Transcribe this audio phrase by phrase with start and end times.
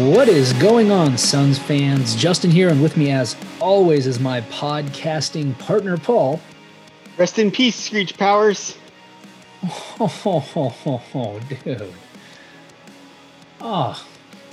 [0.00, 2.16] What is going on, Suns fans?
[2.16, 6.40] Justin here, and with me, as always, is my podcasting partner, Paul.
[7.18, 8.78] Rest in peace, Screech Powers.
[9.62, 11.92] Oh, oh, oh, oh dude.
[13.60, 14.06] Oh,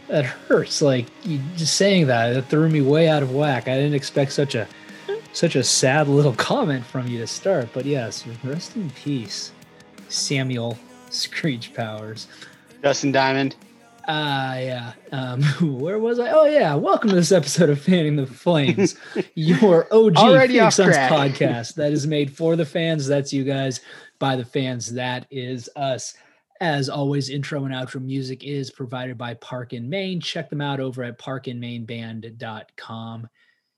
[0.10, 0.82] that hurts.
[0.82, 3.70] Like you just saying that, it threw me way out of whack.
[3.70, 4.68] I didn't expect such a
[5.32, 7.70] such a sad little comment from you to start.
[7.74, 9.54] But yes, rest in peace,
[10.10, 10.78] Samuel
[11.10, 12.28] Screech Powers.
[12.84, 13.56] Justin Diamond.
[14.10, 14.94] Ah, uh, yeah.
[15.12, 15.44] Um,
[15.82, 16.32] where was I?
[16.32, 16.74] Oh, yeah.
[16.76, 18.96] Welcome to this episode of Fanning the Flames,
[19.36, 23.06] your OG Already Phoenix Suns podcast that is made for the fans.
[23.06, 23.82] That's you guys.
[24.18, 26.14] By the fans, that is us.
[26.62, 30.22] As always, intro and outro music is provided by Park in Maine.
[30.22, 33.28] Check them out over at parkinmaineband.com.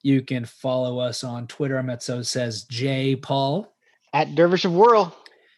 [0.03, 1.79] You can follow us on Twitter.
[1.79, 3.73] I'm at so says J Paul.
[4.13, 5.17] At Dervish of Whirl.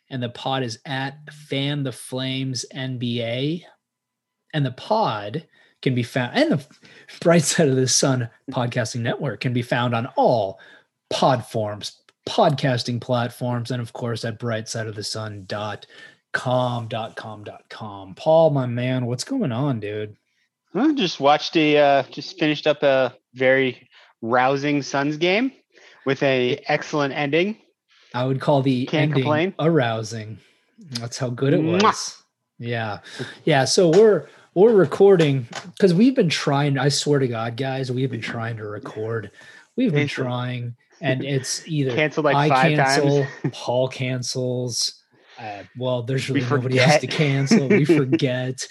[0.10, 3.66] And the pod is at Fan the Flames NBA
[4.54, 5.46] and the pod
[5.82, 6.66] can be found and the
[7.22, 10.60] bright side of the sun podcasting network can be found on all
[11.10, 18.14] pod forms podcasting platforms and of course at brightsideofthesun.com dot com dot com.
[18.16, 20.16] Paul my man what's going on dude?
[20.74, 23.90] I just watched a uh, just finished up a very
[24.22, 25.52] rousing suns game
[26.06, 27.58] with a excellent ending.
[28.14, 29.54] I would call the Can't ending complain.
[29.60, 30.38] arousing
[31.00, 31.82] that's how good it was.
[31.82, 32.22] Mwah.
[32.60, 33.00] yeah.
[33.46, 36.78] Yeah so we're we're recording because we've been trying.
[36.78, 39.32] I swear to God, guys, we've been trying to record.
[39.76, 43.54] We've been trying, and it's either cancel like I five cancel, times.
[43.54, 45.02] Paul cancels.
[45.40, 47.68] Uh, well, there's really nobody else to cancel.
[47.68, 48.68] We forget.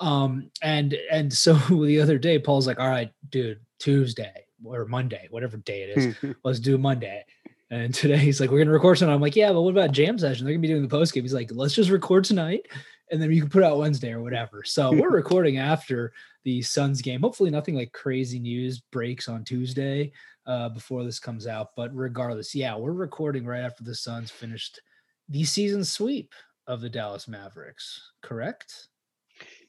[0.00, 5.28] um, and and so the other day, Paul's like, "All right, dude, Tuesday or Monday,
[5.30, 7.24] whatever day it is, let's do Monday."
[7.70, 10.18] And today he's like, "We're gonna record tonight." I'm like, "Yeah, but what about jam
[10.18, 10.44] session?
[10.44, 12.66] They're gonna be doing the post game." He's like, "Let's just record tonight."
[13.12, 14.64] And then you can put out Wednesday or whatever.
[14.64, 16.12] So we're recording after
[16.44, 17.20] the Suns game.
[17.20, 20.12] Hopefully, nothing like crazy news breaks on Tuesday
[20.46, 21.68] uh, before this comes out.
[21.76, 24.80] But regardless, yeah, we're recording right after the Suns finished
[25.28, 26.32] the season sweep
[26.66, 28.00] of the Dallas Mavericks.
[28.22, 28.88] Correct?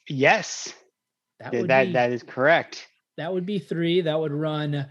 [0.08, 0.74] Yes,
[1.40, 2.88] that that, be, that is correct.
[3.18, 4.02] That would be three.
[4.02, 4.88] That would run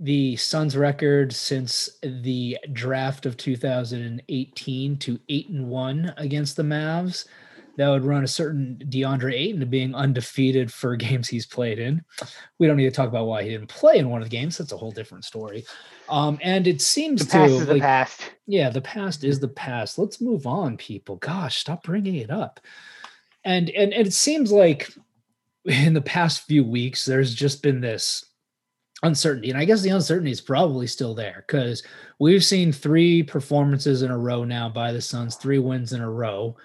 [0.00, 7.26] the Suns record since the draft of 2018 to eight and one against the Mavs
[7.82, 12.00] that would run a certain DeAndre Ayton to being undefeated for games he's played in.
[12.60, 14.56] We don't need to talk about why he didn't play in one of the games.
[14.56, 15.64] That's a whole different story.
[16.08, 18.20] Um, and it seems the past to is like, the past.
[18.46, 19.98] Yeah, the past is the past.
[19.98, 21.16] Let's move on, people.
[21.16, 22.60] Gosh, stop bringing it up.
[23.44, 24.88] And and, and it seems like
[25.64, 28.24] in the past few weeks, there's just been this
[29.02, 29.50] uncertainty.
[29.50, 31.82] And I guess the uncertainty is probably still there because
[32.20, 36.08] we've seen three performances in a row now by the Suns, three wins in a
[36.08, 36.56] row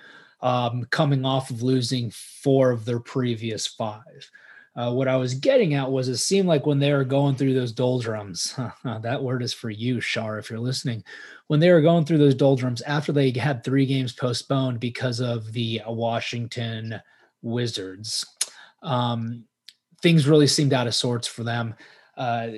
[0.42, 4.30] um, coming off of losing four of their previous five.
[4.76, 7.56] Uh, what I was getting at was it seemed like when they were going through
[7.56, 11.04] those doldrums, that word is for you, Shar, if you're listening.
[11.48, 15.52] When they were going through those doldrums after they had three games postponed because of
[15.52, 17.02] the Washington
[17.42, 18.24] Wizards,
[18.84, 19.46] um,
[20.04, 21.74] things really seemed out of sorts for them.
[22.16, 22.50] Uh,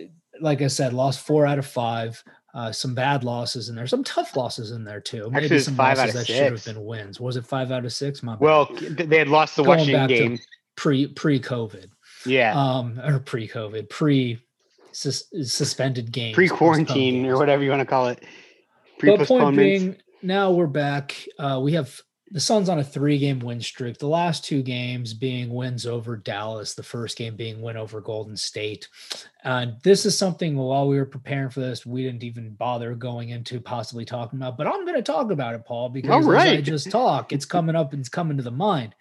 [0.42, 2.22] like I said, lost four out of five
[2.54, 5.30] uh, some bad losses in there, some tough losses in there too.
[5.30, 6.38] Maybe Actually, some losses that six.
[6.38, 7.20] should have been wins.
[7.20, 8.24] Was it five out of six?
[8.24, 9.10] My well, bad.
[9.10, 10.40] they had lost the Going Washington game
[10.76, 11.88] pre pre COVID.
[12.26, 14.40] Yeah, um, or pre COVID, pre
[14.92, 18.24] suspended game, pre quarantine or whatever you want to call it.
[18.98, 20.02] Pre postponement.
[20.22, 21.16] Now we're back.
[21.38, 22.02] Uh, we have
[22.32, 23.98] the Suns on a three game win streak.
[23.98, 28.38] The last two games being wins over Dallas, the first game being win over Golden
[28.38, 28.88] State.
[29.44, 33.30] And this is something while we were preparing for this, we didn't even bother going
[33.30, 36.60] into possibly talking about, but I'm going to talk about it, Paul, because right.
[36.60, 38.94] I just talk, it's coming up and it's coming to the mind.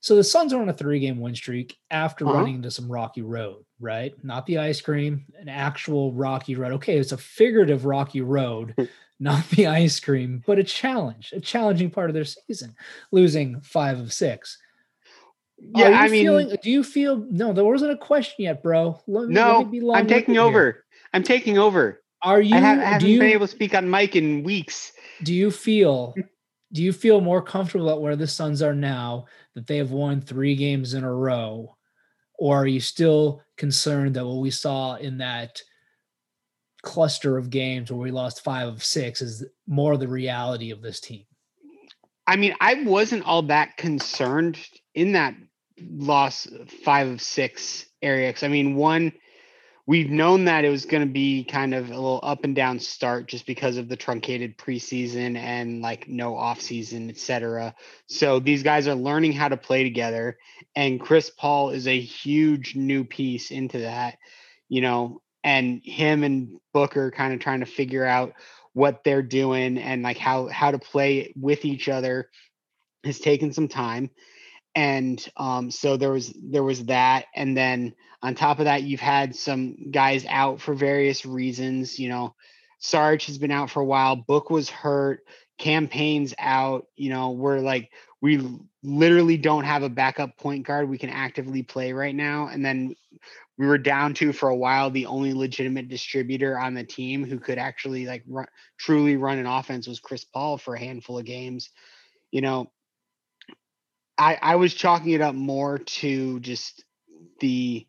[0.00, 2.38] So the Suns are on a three game win streak after uh-huh.
[2.38, 4.12] running into some rocky road, right?
[4.24, 6.72] Not the ice cream, an actual rocky road.
[6.74, 8.74] Okay, it's a figurative rocky road
[9.20, 12.74] not the ice cream, but a challenge, a challenging part of their season,
[13.10, 14.58] losing five of six.
[15.58, 17.52] Yeah, I mean, feeling, do you feel no?
[17.52, 19.00] There wasn't a question yet, bro.
[19.08, 20.62] Let, no, let I'm taking over.
[20.62, 20.84] Here.
[21.12, 22.00] I'm taking over.
[22.22, 22.54] Are you?
[22.54, 24.92] I, have, I haven't you, been able to speak on mic in weeks.
[25.24, 26.14] Do you feel?
[26.72, 30.20] do you feel more comfortable at where the Suns are now that they have won
[30.20, 31.76] three games in a row,
[32.38, 35.60] or are you still concerned that what we saw in that
[36.82, 41.00] cluster of games where we lost five of six is more the reality of this
[41.00, 41.24] team.
[42.26, 44.58] I mean, I wasn't all that concerned
[44.94, 45.34] in that
[45.90, 46.46] loss
[46.84, 48.32] five of six area.
[48.32, 49.12] Cause I mean, one,
[49.88, 52.78] we've known that it was going to be kind of a little up and down
[52.78, 57.74] start just because of the truncated preseason and like no off season, etc.
[58.06, 60.36] So these guys are learning how to play together,
[60.76, 64.18] and Chris Paul is a huge new piece into that,
[64.68, 68.34] you know, and him and Booker kind of trying to figure out
[68.74, 72.28] what they're doing and like how how to play with each other
[73.02, 74.10] has taken some time.
[74.74, 77.24] And um, so there was there was that.
[77.34, 82.10] And then on top of that you've had some guys out for various reasons you
[82.10, 82.34] know.
[82.80, 84.16] Sarge has been out for a while.
[84.16, 85.20] Book was hurt.
[85.56, 87.30] Cam Payne's out you know.
[87.30, 87.90] We're like
[88.20, 88.46] we
[88.82, 92.48] literally don't have a backup point guard we can actively play right now.
[92.48, 92.94] And then
[93.58, 97.38] we were down to for a while the only legitimate distributor on the team who
[97.38, 98.46] could actually like run,
[98.78, 101.70] truly run an offense was chris paul for a handful of games.
[102.30, 102.70] You know
[104.18, 106.84] I, I was chalking it up more to just
[107.40, 107.86] the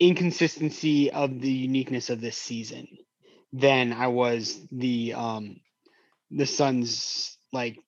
[0.00, 2.88] inconsistency of the uniqueness of this season
[3.52, 5.60] than I was the um
[6.30, 7.78] the Suns like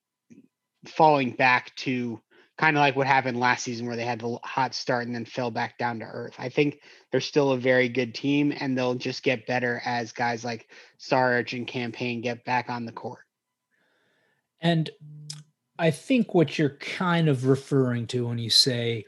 [0.86, 2.20] falling back to
[2.58, 5.24] kind of like what happened last season where they had the hot start and then
[5.24, 6.34] fell back down to earth.
[6.38, 10.44] I think they're still a very good team and they'll just get better as guys
[10.44, 10.68] like
[10.98, 13.20] Sarge and Cam Payne get back on the court.
[14.60, 14.90] And
[15.78, 19.04] I think what you're kind of referring to when you say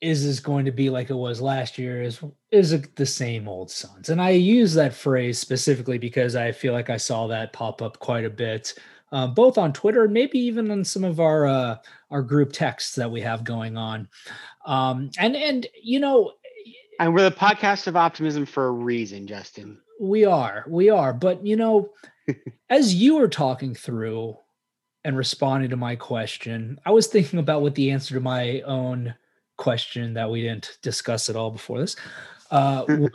[0.00, 2.20] is this going to be like it was last year is
[2.50, 6.74] is it the same old Suns and i use that phrase specifically because i feel
[6.74, 8.74] like i saw that pop up quite a bit
[9.14, 11.76] uh, both on twitter and maybe even on some of our uh,
[12.10, 14.06] our group texts that we have going on
[14.66, 16.32] um, and and you know
[17.00, 21.44] and we're the podcast of optimism for a reason justin we are we are but
[21.46, 21.88] you know
[22.70, 24.36] as you were talking through
[25.04, 29.14] and responding to my question, I was thinking about what the answer to my own
[29.56, 31.96] question that we didn't discuss at all before this.
[32.50, 32.84] Uh,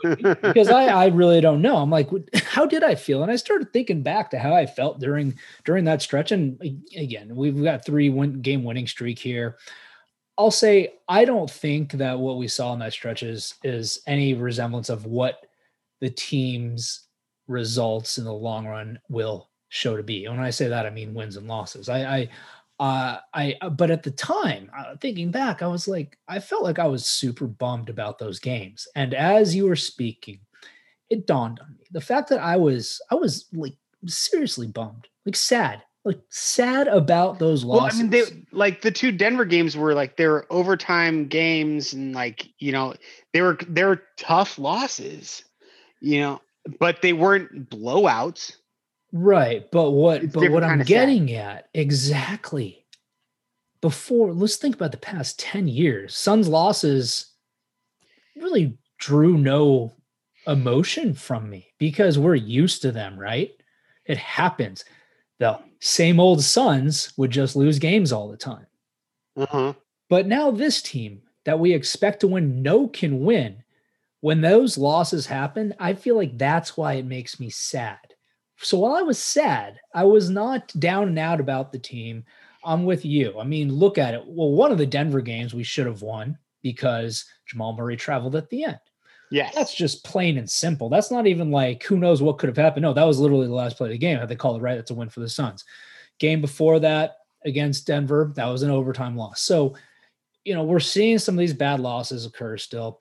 [0.42, 1.76] because I, I really don't know.
[1.76, 2.08] I'm like,
[2.50, 3.22] how did I feel?
[3.22, 6.32] And I started thinking back to how I felt during during that stretch.
[6.32, 6.60] And
[6.96, 9.56] again, we've got three win, game winning streak here.
[10.36, 14.34] I'll say I don't think that what we saw in that stretch is is any
[14.34, 15.46] resemblance of what
[16.00, 17.06] the team's
[17.46, 20.24] results in the long run will show to be.
[20.24, 21.88] And when I say that, I mean wins and losses.
[21.88, 22.28] I, I,
[22.80, 26.80] uh, I, but at the time, uh, thinking back, I was like, I felt like
[26.80, 28.88] I was super bummed about those games.
[28.96, 30.40] And as you were speaking,
[31.10, 33.74] it dawned on me the fact that I was, I was like
[34.06, 37.98] seriously bummed, like sad, like sad about those losses.
[37.98, 41.92] Well, I mean, they like the two Denver games were like they were overtime games,
[41.92, 42.94] and like you know
[43.32, 45.44] they were they were tough losses,
[46.00, 46.40] you know,
[46.78, 48.56] but they weren't blowouts.
[49.12, 49.68] Right.
[49.70, 51.36] But what it's but what I'm getting sad.
[51.36, 52.86] at exactly
[53.80, 56.16] before let's think about the past 10 years.
[56.16, 57.32] Suns losses
[58.36, 59.92] really drew no
[60.50, 63.52] emotion from me because we're used to them, right?
[64.04, 64.84] It happens.
[65.38, 68.66] The same old Suns would just lose games all the time.
[69.36, 69.74] Uh-huh.
[70.08, 73.62] But now this team that we expect to win no can win.
[74.20, 77.98] When those losses happen, I feel like that's why it makes me sad
[78.62, 82.24] so while I was sad, I was not down and out about the team.
[82.64, 83.38] I'm with you.
[83.40, 84.22] I mean, look at it.
[84.26, 88.50] Well, one of the Denver games we should have won because Jamal Murray traveled at
[88.50, 88.78] the end.
[89.30, 89.54] Yes.
[89.54, 90.88] That's just plain and simple.
[90.88, 92.82] That's not even like who knows what could have happened.
[92.82, 94.18] No, that was literally the last play of the game.
[94.18, 95.64] Had they called it right, that's a win for the Suns.
[96.18, 99.40] Game before that against Denver, that was an overtime loss.
[99.40, 99.76] So,
[100.44, 103.00] you know, we're seeing some of these bad losses occur still,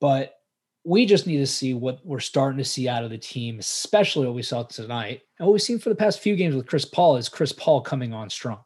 [0.00, 0.36] but
[0.84, 4.26] we just need to see what we're starting to see out of the team, especially
[4.26, 5.22] what we saw tonight.
[5.38, 7.80] And what we've seen for the past few games with Chris Paul is Chris Paul
[7.80, 8.60] coming on strong.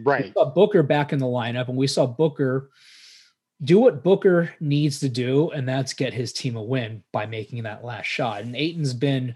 [0.00, 0.34] Right.
[0.54, 2.70] Booker back in the lineup, and we saw Booker
[3.64, 7.62] do what Booker needs to do, and that's get his team a win by making
[7.62, 8.42] that last shot.
[8.42, 9.34] And Ayton's been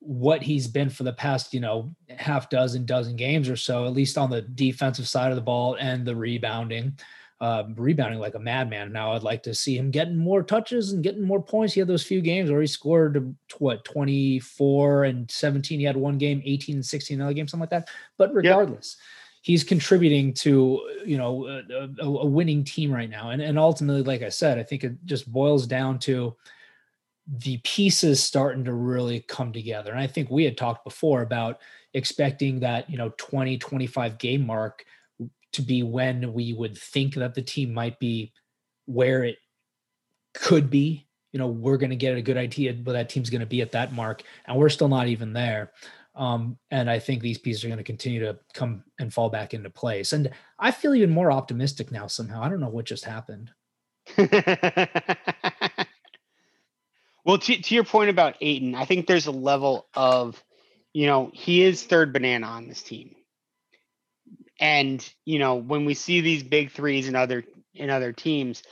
[0.00, 3.92] what he's been for the past, you know, half dozen, dozen games or so, at
[3.92, 6.96] least on the defensive side of the ball and the rebounding
[7.40, 8.92] uh, rebounding like a madman.
[8.92, 11.72] Now I'd like to see him getting more touches and getting more points.
[11.72, 15.78] He had those few games where he scored what 24 and 17.
[15.78, 17.88] He had one game, 18 and 16 another game, something like that.
[18.18, 18.96] But regardless.
[19.40, 23.30] He's contributing to you know a, a, winning team right now.
[23.30, 26.36] And and ultimately, like I said, I think it just boils down to
[27.26, 29.90] the pieces starting to really come together.
[29.90, 31.60] And I think we had talked before about
[31.94, 34.84] expecting that you know 20 25 game mark
[35.52, 38.32] to be when we would think that the team might be
[38.86, 39.38] where it
[40.34, 41.06] could be.
[41.32, 43.60] You know, we're going to get a good idea, but that team's going to be
[43.60, 45.72] at that mark, and we're still not even there.
[46.14, 49.54] Um, and I think these pieces are going to continue to come and fall back
[49.54, 50.12] into place.
[50.12, 52.42] And I feel even more optimistic now somehow.
[52.42, 53.50] I don't know what just happened.
[57.24, 60.42] Well, to, to your point about Ayton, I think there's a level of,
[60.92, 63.14] you know, he is third banana on this team.
[64.58, 68.62] And, you know, when we see these big threes in other in other teams,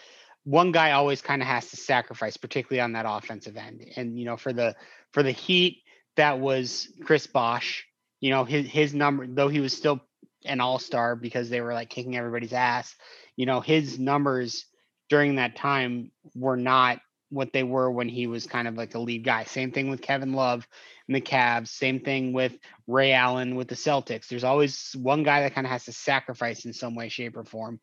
[0.45, 3.93] one guy always kind of has to sacrifice, particularly on that offensive end.
[3.97, 4.75] And, you know, for the
[5.13, 5.83] for the Heat,
[6.19, 7.87] that was Chris Bosh.
[8.21, 10.01] You know, his his number, though he was still
[10.45, 12.95] an all-star because they were like kicking everybody's ass,
[13.37, 14.67] you know, his numbers
[15.09, 18.99] during that time were not what they were when he was kind of like a
[18.99, 19.45] lead guy.
[19.45, 20.67] Same thing with Kevin Love
[21.07, 21.69] and the Cavs.
[21.69, 22.57] Same thing with
[22.87, 24.29] Ray Allen with the Celtics.
[24.29, 27.45] There's always one guy that kind of has to sacrifice in some way, shape, or
[27.45, 27.81] form.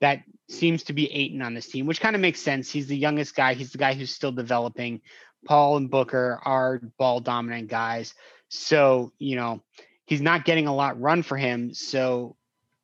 [0.00, 2.70] That seems to be Ayton on this team, which kind of makes sense.
[2.70, 3.54] He's the youngest guy.
[3.54, 5.00] He's the guy who's still developing.
[5.44, 8.14] Paul and Booker are ball dominant guys.
[8.48, 9.62] So, you know,
[10.06, 11.74] he's not getting a lot run for him.
[11.74, 12.36] So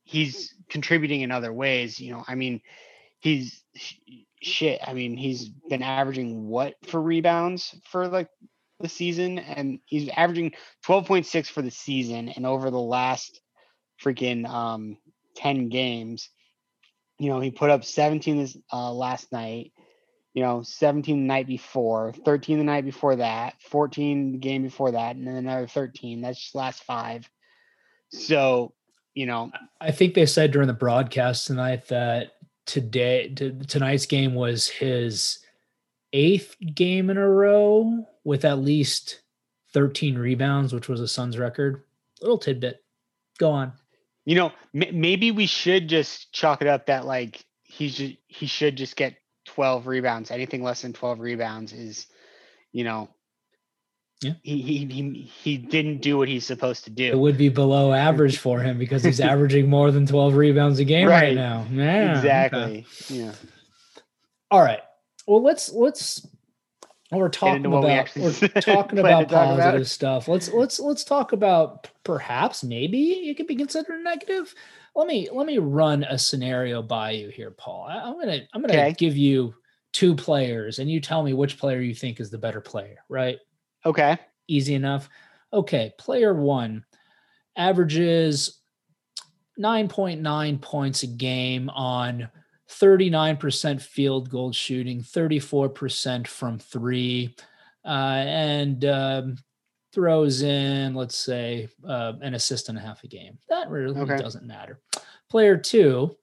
[0.04, 2.00] he's contributing in other ways.
[2.00, 2.60] You know, I mean,
[3.20, 3.62] he's
[4.40, 4.80] shit.
[4.86, 8.28] I mean, he's been averaging what for rebounds for like
[8.80, 10.52] the season, and he's averaging
[10.86, 13.40] 12.6 for the season, and over the last
[14.02, 14.96] freaking um
[15.36, 16.30] 10 games,
[17.18, 19.72] you know, he put up 17 this uh, last night.
[20.38, 24.92] You know, 17 the night before, 13 the night before that, 14 the game before
[24.92, 26.20] that, and then another 13.
[26.20, 27.28] That's just last five.
[28.10, 28.72] So,
[29.14, 32.34] you know, I think they said during the broadcast tonight that
[32.66, 35.40] today t- tonight's game was his
[36.12, 39.22] eighth game in a row with at least
[39.72, 41.82] 13 rebounds, which was a Suns record.
[42.20, 42.84] Little tidbit.
[43.40, 43.72] Go on.
[44.24, 48.46] You know, m- maybe we should just chalk it up that like he should he
[48.46, 49.16] should just get
[49.58, 50.30] 12 rebounds.
[50.30, 52.06] Anything less than 12 rebounds is,
[52.70, 53.08] you know,
[54.22, 54.34] yeah.
[54.42, 57.10] He, he he he didn't do what he's supposed to do.
[57.10, 60.84] It would be below average for him because he's averaging more than 12 rebounds a
[60.84, 61.66] game right, right now.
[61.72, 62.16] Yeah.
[62.16, 62.60] Exactly.
[62.60, 62.86] Okay.
[63.08, 63.32] Yeah.
[64.48, 64.80] All right.
[65.26, 66.24] Well, let's let's
[67.10, 67.82] we're talking about
[68.14, 70.28] we we're talking about positive about stuff.
[70.28, 74.54] Let's let's let's talk about perhaps maybe it could be considered negative.
[74.94, 77.86] Let me let me run a scenario by you here, Paul.
[77.88, 78.94] I, am gonna I'm gonna okay.
[78.98, 79.54] give you
[79.92, 83.38] two players and you tell me which player you think is the better player, right?
[83.86, 84.18] Okay.
[84.48, 85.08] Easy enough.
[85.52, 85.92] Okay.
[85.98, 86.84] Player one
[87.56, 88.60] averages
[89.58, 92.28] 9.9 points a game on
[92.70, 97.34] 39% field goal shooting, 34% from three,
[97.84, 97.88] uh,
[98.26, 99.36] and um,
[99.92, 103.38] throws in, let's say, uh, an assist and a half a game.
[103.48, 104.18] That really okay.
[104.18, 104.80] doesn't matter.
[105.30, 106.16] Player two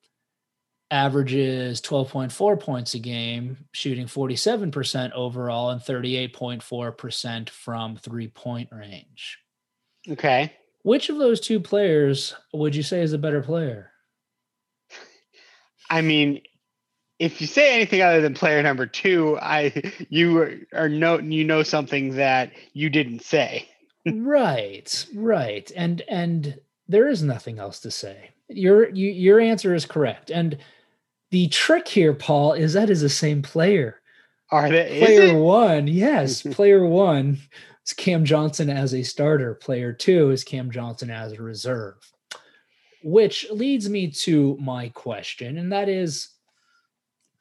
[0.91, 9.39] averages 12.4 points a game, shooting 47% overall and 38.4% from three point range.
[10.09, 10.53] Okay.
[10.83, 13.91] Which of those two players would you say is a better player?
[15.89, 16.41] I mean,
[17.19, 21.63] if you say anything other than player number two, I you are no you know
[21.63, 23.69] something that you didn't say.
[24.05, 28.31] right, right, and and there is nothing else to say.
[28.49, 30.57] Your you, your answer is correct, and
[31.31, 34.01] the trick here, Paul, is that is the same player.
[34.51, 34.99] Are they?
[34.99, 36.41] Player one, yes.
[36.51, 37.39] player one
[37.85, 39.55] is Cam Johnson as a starter.
[39.55, 41.95] Player two is Cam Johnson as a reserve.
[43.03, 46.34] Which leads me to my question, and that is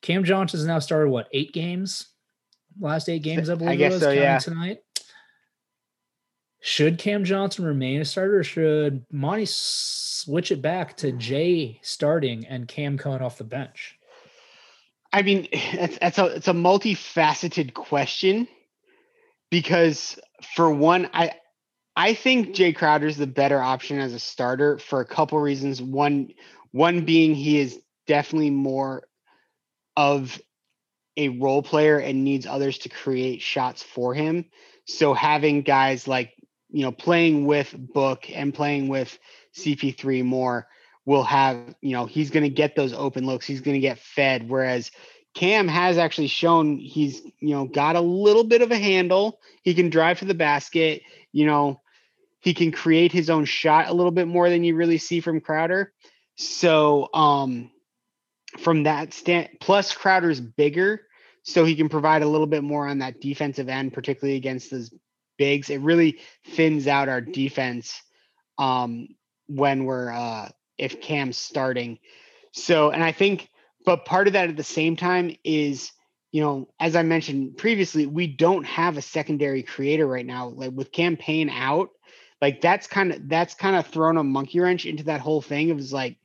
[0.04, 2.08] Cam Johnson has now started what eight games?
[2.78, 3.70] Last eight games, I believe.
[3.70, 4.10] I guess so.
[4.10, 4.38] Yeah.
[4.38, 4.80] Tonight.
[6.60, 8.44] Should Cam Johnson remain a starter?
[8.44, 13.98] should Monty switch it back to Jay starting and Cam coming off the bench?
[15.10, 18.46] I mean, it's, it's a it's a multifaceted question
[19.50, 20.18] because
[20.54, 21.32] for one, I
[21.96, 25.80] I think Jae Crowder is the better option as a starter for a couple reasons.
[25.80, 26.28] One
[26.72, 29.04] one being he is definitely more
[29.96, 30.40] of
[31.16, 34.46] a role player and needs others to create shots for him.
[34.86, 36.34] So having guys like
[36.74, 39.16] you know, playing with Book and playing with
[39.56, 40.66] CP3 more
[41.06, 43.46] will have, you know, he's going to get those open looks.
[43.46, 44.48] He's going to get fed.
[44.48, 44.90] Whereas
[45.34, 49.38] Cam has actually shown he's, you know, got a little bit of a handle.
[49.62, 51.02] He can drive to the basket.
[51.30, 51.80] You know,
[52.40, 55.40] he can create his own shot a little bit more than you really see from
[55.40, 55.92] Crowder.
[56.34, 57.70] So, um,
[58.58, 61.02] from that stand, plus Crowder's bigger,
[61.42, 64.92] so he can provide a little bit more on that defensive end, particularly against those
[65.36, 65.70] bigs.
[65.70, 68.00] It really thins out our defense
[68.58, 69.08] um,
[69.46, 71.98] when we're uh, if Cam's starting.
[72.52, 73.50] So, and I think,
[73.84, 75.92] but part of that at the same time is,
[76.32, 80.48] you know, as I mentioned previously, we don't have a secondary creator right now.
[80.48, 81.90] Like with Cam Payne out,
[82.40, 85.68] like that's kind of that's kind of thrown a monkey wrench into that whole thing.
[85.68, 86.16] It was like,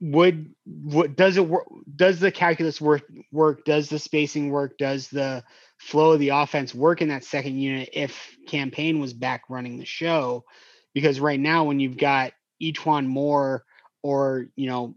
[0.00, 1.66] would what does it work?
[1.94, 3.02] Does the calculus work?
[3.32, 3.64] Work?
[3.64, 4.78] Does the spacing work?
[4.78, 5.44] Does the
[5.80, 9.78] flow of the offense work in that second unit if Cam Payne was back running
[9.78, 10.44] the show.
[10.92, 13.64] Because right now, when you've got E'Twaun Moore
[14.02, 14.94] or, you know,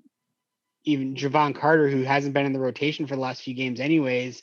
[0.83, 4.41] even Jevon Carter, who hasn't been in the rotation for the last few games, anyways,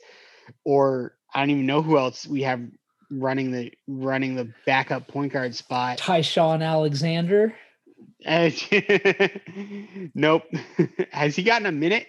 [0.64, 2.62] or I don't even know who else we have
[3.11, 5.99] running the running the backup point guard spot.
[5.99, 7.55] Ty-Shon Alexander.
[10.15, 10.45] nope.
[11.11, 12.07] Has he gotten a minute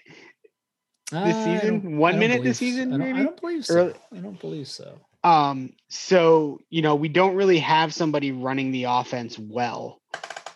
[1.11, 1.97] this uh, season?
[1.97, 2.89] One minute this season?
[2.89, 2.95] So.
[2.95, 3.75] I, don't, I, don't, believe so.
[3.75, 3.93] Early.
[4.13, 4.99] I don't believe so.
[5.23, 10.01] Um, so you know, we don't really have somebody running the offense well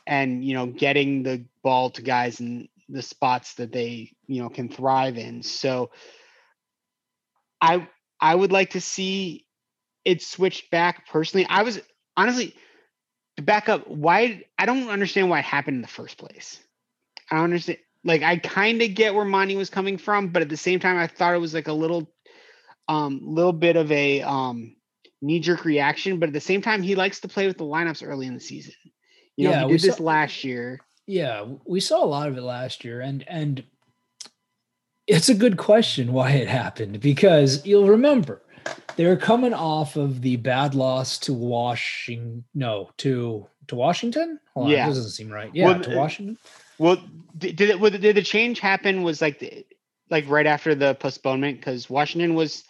[0.08, 4.50] and you know, getting the ball to guys in the spots that they, you know,
[4.50, 5.42] can thrive in.
[5.44, 5.92] So
[7.62, 7.88] I
[8.20, 9.46] I would like to see
[10.04, 11.46] it switched back personally.
[11.50, 11.82] I was
[12.16, 12.56] honestly
[13.38, 16.60] to back up, why I don't understand why it happened in the first place.
[17.30, 17.80] I don't understand.
[18.04, 20.98] Like I kind of get where Monty was coming from, but at the same time,
[20.98, 22.12] I thought it was like a little,
[22.88, 24.76] um, little bit of a um
[25.22, 26.20] knee jerk reaction.
[26.20, 28.40] But at the same time, he likes to play with the lineups early in the
[28.40, 28.74] season.
[29.36, 30.80] You know, yeah, he did this saw, last year.
[31.08, 33.64] Yeah, we saw a lot of it last year, and and
[35.08, 38.42] it's a good question why it happened because you'll remember
[38.96, 42.44] they were coming off of the bad loss to Washington.
[42.54, 44.40] No, to to Washington.
[44.54, 45.52] Hold yeah, on, doesn't seem right.
[45.54, 46.38] Yeah, well, to uh, Washington.
[46.78, 46.98] Well,
[47.38, 48.02] did it?
[48.02, 49.04] Did the change happen?
[49.04, 49.66] Was like the,
[50.10, 52.64] like right after the postponement because Washington was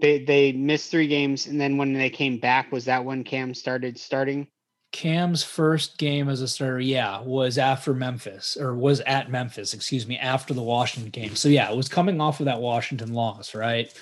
[0.00, 3.54] they they missed three games and then when they came back was that when Cam
[3.54, 4.48] started starting.
[4.92, 10.06] Cam's first game as a starter, yeah, was after Memphis or was at Memphis, excuse
[10.06, 11.34] me, after the Washington game.
[11.34, 13.92] So yeah, it was coming off of that Washington loss, right?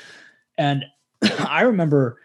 [0.58, 0.84] And
[1.48, 2.18] I remember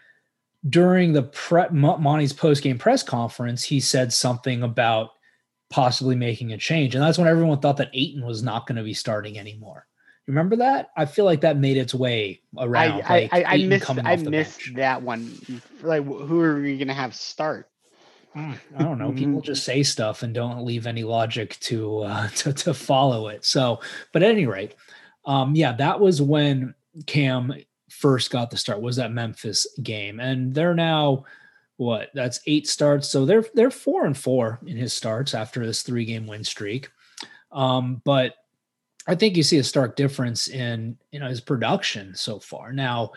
[0.68, 5.10] during the pre- Monty's post game press conference, he said something about
[5.70, 8.82] possibly making a change, and that's when everyone thought that Ayton was not going to
[8.82, 9.86] be starting anymore.
[10.26, 10.90] Remember that?
[10.96, 13.02] I feel like that made its way around.
[13.02, 14.72] I like I, I, I missed I missed bench.
[14.76, 15.32] that one.
[15.82, 17.70] Like, who are we going to have start?
[18.34, 19.12] I don't know.
[19.12, 23.44] People just say stuff and don't leave any logic to uh, to to follow it.
[23.44, 23.80] So,
[24.12, 24.74] but at any rate,
[25.24, 26.74] um, yeah, that was when
[27.06, 27.52] Cam
[27.98, 31.24] first got the start was that Memphis game, and they're now
[31.76, 35.82] what that's eight starts, so they're they're four and four in his starts after this
[35.82, 36.90] three game win streak.
[37.50, 38.34] Um, but
[39.06, 42.72] I think you see a stark difference in you know his production so far.
[42.72, 43.12] Now,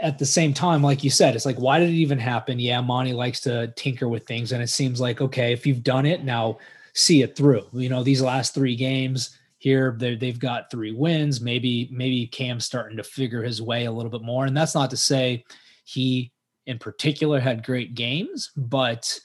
[0.00, 2.58] at the same time, like you said, it's like why did it even happen?
[2.58, 6.06] Yeah, Monty likes to tinker with things, and it seems like okay, if you've done
[6.06, 6.58] it now,
[6.94, 7.66] see it through.
[7.72, 11.40] You know, these last three games here they've got three wins.
[11.40, 14.44] Maybe maybe cam's starting to figure his way a little bit more.
[14.44, 15.44] And that's not to say
[15.84, 16.32] he
[16.66, 19.20] in particular had great games but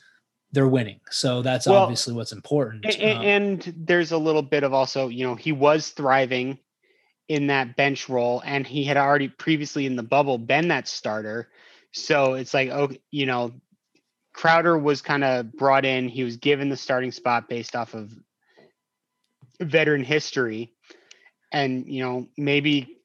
[0.52, 1.00] they're winning.
[1.10, 2.86] So that's well, obviously what's important.
[2.86, 6.60] and, um, and there's a little bit of also you know he was thriving
[7.28, 11.50] in that bench role and he had already previously in the bubble been that starter.
[11.94, 13.54] So it's like oh you know
[14.34, 16.08] crowder was kind of brought in.
[16.08, 18.14] He was given the starting spot based off of
[19.60, 20.74] veteran history.
[21.52, 22.98] And, you know, maybe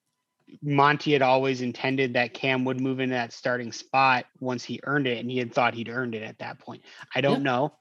[0.62, 5.06] Monty had always intended that Cam would move into that starting spot once he earned
[5.06, 6.82] it, and he had thought he'd earned it at that point.
[7.14, 7.50] I don't yeah.
[7.50, 7.72] know.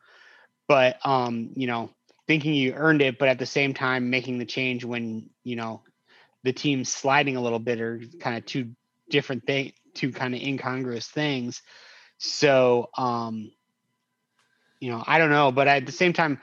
[0.67, 1.89] But um, you know,
[2.27, 5.81] thinking you earned it, but at the same time making the change when, you know,
[6.43, 8.71] the team's sliding a little bit are kind of two
[9.09, 11.61] different things, two kind of incongruous things.
[12.19, 13.51] So um,
[14.81, 16.41] you know, I don't know, but at the same time,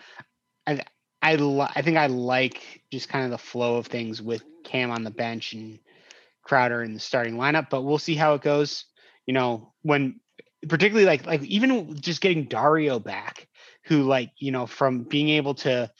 [0.66, 0.84] I
[1.20, 4.90] I li- I think I like just kind of the flow of things with Cam
[4.90, 5.78] on the bench and
[6.42, 8.84] Crowder in the starting lineup, but we'll see how it goes.
[9.26, 10.20] You know, when
[10.68, 13.48] particularly like like even just getting Dario back,
[13.84, 15.90] who like you know from being able to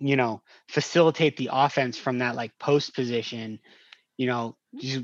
[0.00, 3.60] you know facilitate the offense from that like post position
[4.16, 4.56] you know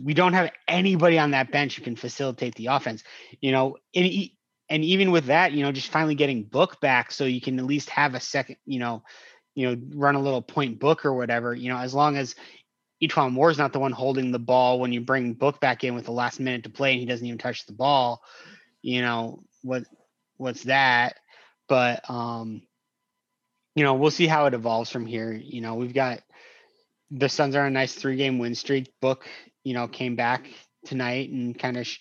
[0.03, 3.05] we don't have anybody on that bench who can facilitate the offense
[3.41, 4.31] you know and
[4.69, 7.65] and even with that, you know, just finally getting book back so you can at
[7.65, 9.03] least have a second, you know,
[9.55, 12.35] you know, run a little point book or whatever, you know, as long as
[13.31, 16.07] Moore is not the one holding the ball when you bring book back in with
[16.07, 18.23] the last minute to play and he doesn't even touch the ball,
[18.83, 19.85] you know, what
[20.37, 21.17] what's that?
[21.69, 22.63] But um,
[23.75, 25.33] you know, we'll see how it evolves from here.
[25.33, 26.21] You know, we've got
[27.11, 28.93] the Suns are a nice three game win streak.
[29.01, 29.27] Book,
[29.65, 30.47] you know, came back
[30.85, 31.99] tonight and kind of sh-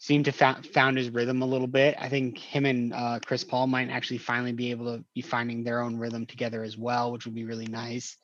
[0.00, 1.94] seemed to found found his rhythm a little bit.
[1.98, 5.62] I think him and uh, Chris Paul might actually finally be able to be finding
[5.62, 8.16] their own rhythm together as well, which would be really nice.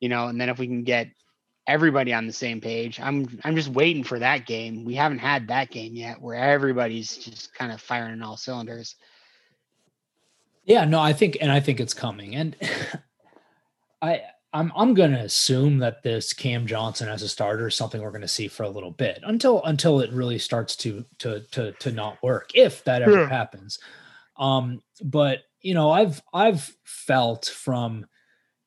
[0.00, 1.08] You know, and then if we can get
[1.66, 4.84] everybody on the same page, I'm I'm just waiting for that game.
[4.84, 8.94] We haven't had that game yet where everybody's just kind of firing all cylinders.
[10.66, 12.36] Yeah, no, I think and I think it's coming.
[12.36, 12.54] And
[14.02, 18.00] I I'm I'm going to assume that this Cam Johnson as a starter is something
[18.00, 21.40] we're going to see for a little bit until until it really starts to to
[21.50, 23.28] to to not work if that ever yeah.
[23.28, 23.78] happens.
[24.38, 28.06] Um, but you know, I've I've felt from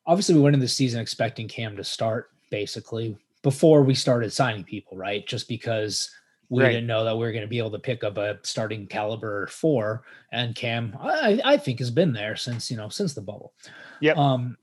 [0.05, 4.63] obviously we went into the season expecting Cam to start basically before we started signing
[4.63, 5.25] people, right?
[5.25, 6.11] Just because
[6.49, 6.69] we right.
[6.69, 9.47] didn't know that we were going to be able to pick up a starting caliber
[9.47, 10.03] four.
[10.31, 13.53] And Cam, I, I think has been there since you know since the bubble.
[13.99, 14.13] Yeah.
[14.13, 14.57] Um,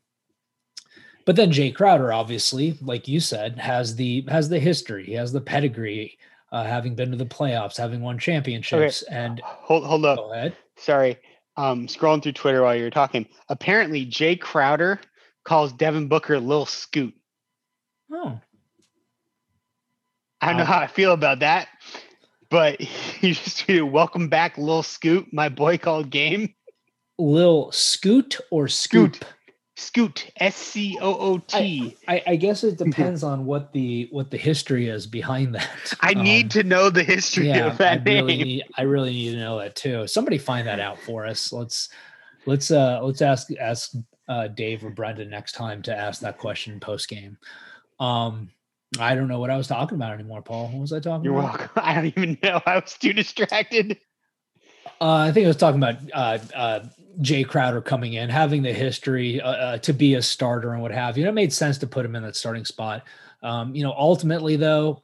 [1.28, 5.30] but then Jae Crowder, obviously, like you said, has the has the history, he has
[5.30, 6.16] the pedigree,
[6.52, 9.04] uh, having been to the playoffs, having won championships.
[9.06, 9.14] Okay.
[9.14, 10.56] And hold hold up, go ahead.
[10.78, 11.18] Sorry,
[11.58, 13.26] um, scrolling through Twitter while you're talking.
[13.50, 15.02] Apparently, Jay Crowder
[15.44, 17.12] calls Devin Booker Lil Scoot.
[18.10, 18.40] Oh,
[20.40, 21.68] I don't know how I feel about that,
[22.48, 22.80] but
[23.20, 26.54] he just tweeted, "Welcome back, Lil Scoot, my boy called game."
[27.18, 29.16] Lil Scoot or Scoot?
[29.16, 29.34] Scoot.
[29.78, 31.96] Scoot, S C O O T.
[32.08, 35.94] I guess it depends on what the what the history is behind that.
[36.00, 38.26] I um, need to know the history yeah, of that I name.
[38.26, 40.06] Really need, I really need to know that too.
[40.08, 41.52] Somebody find that out for us.
[41.52, 41.90] Let's
[42.44, 43.92] let's uh let's ask ask
[44.28, 47.38] uh Dave or Brendan next time to ask that question post game.
[48.00, 48.50] Um
[48.98, 50.68] I don't know what I was talking about anymore, Paul.
[50.68, 51.58] What was I talking You're about?
[51.58, 51.70] welcome.
[51.76, 52.60] I don't even know.
[52.66, 53.98] I was too distracted.
[55.00, 56.80] Uh, I think I was talking about uh, uh,
[57.20, 60.90] Jae Crowder coming in, having the history uh, uh, to be a starter and what
[60.90, 61.26] have you.
[61.26, 63.04] It made sense to put him in that starting spot.
[63.42, 65.02] Um, you know, ultimately though,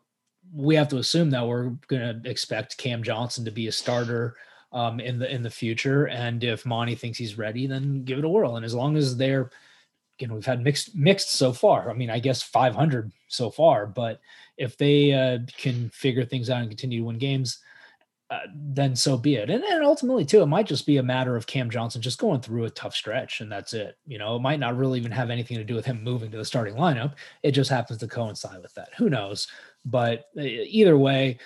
[0.53, 4.37] we have to assume that we're going to expect Cam Johnson to be a starter
[4.73, 6.07] um, in the in the future.
[6.07, 8.57] And if Monty thinks he's ready, then give it a whirl.
[8.57, 9.51] And as long as they're,
[10.19, 11.91] you know, we've had mixed mixed so far.
[11.91, 14.21] I mean, I guess 500 so far, but
[14.57, 17.59] if they uh, can figure things out and continue to win games,
[18.35, 19.51] uh, then so be it.
[19.51, 22.41] And, and ultimately, too, it might just be a matter of Cam Johnson just going
[22.41, 23.97] through a tough stretch, and that's it.
[24.07, 26.39] You know, it might not really even have anything to do with him moving to
[26.39, 27.15] the starting lineup.
[27.43, 28.89] It just happens to coincide with that.
[28.97, 29.47] Who knows?
[29.85, 31.39] But uh, either way,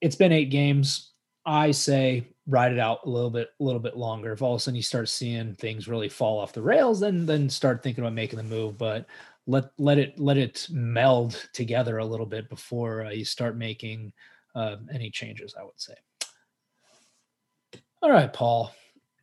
[0.00, 1.12] it's been eight games.
[1.44, 4.32] I say ride it out a little bit, a little bit longer.
[4.32, 7.26] If all of a sudden you start seeing things really fall off the rails, then
[7.26, 8.78] then start thinking about making the move.
[8.78, 9.06] But
[9.46, 14.12] let let it let it meld together a little bit before uh, you start making
[14.54, 15.94] uh, any changes, I would say.
[18.02, 18.72] All right, Paul.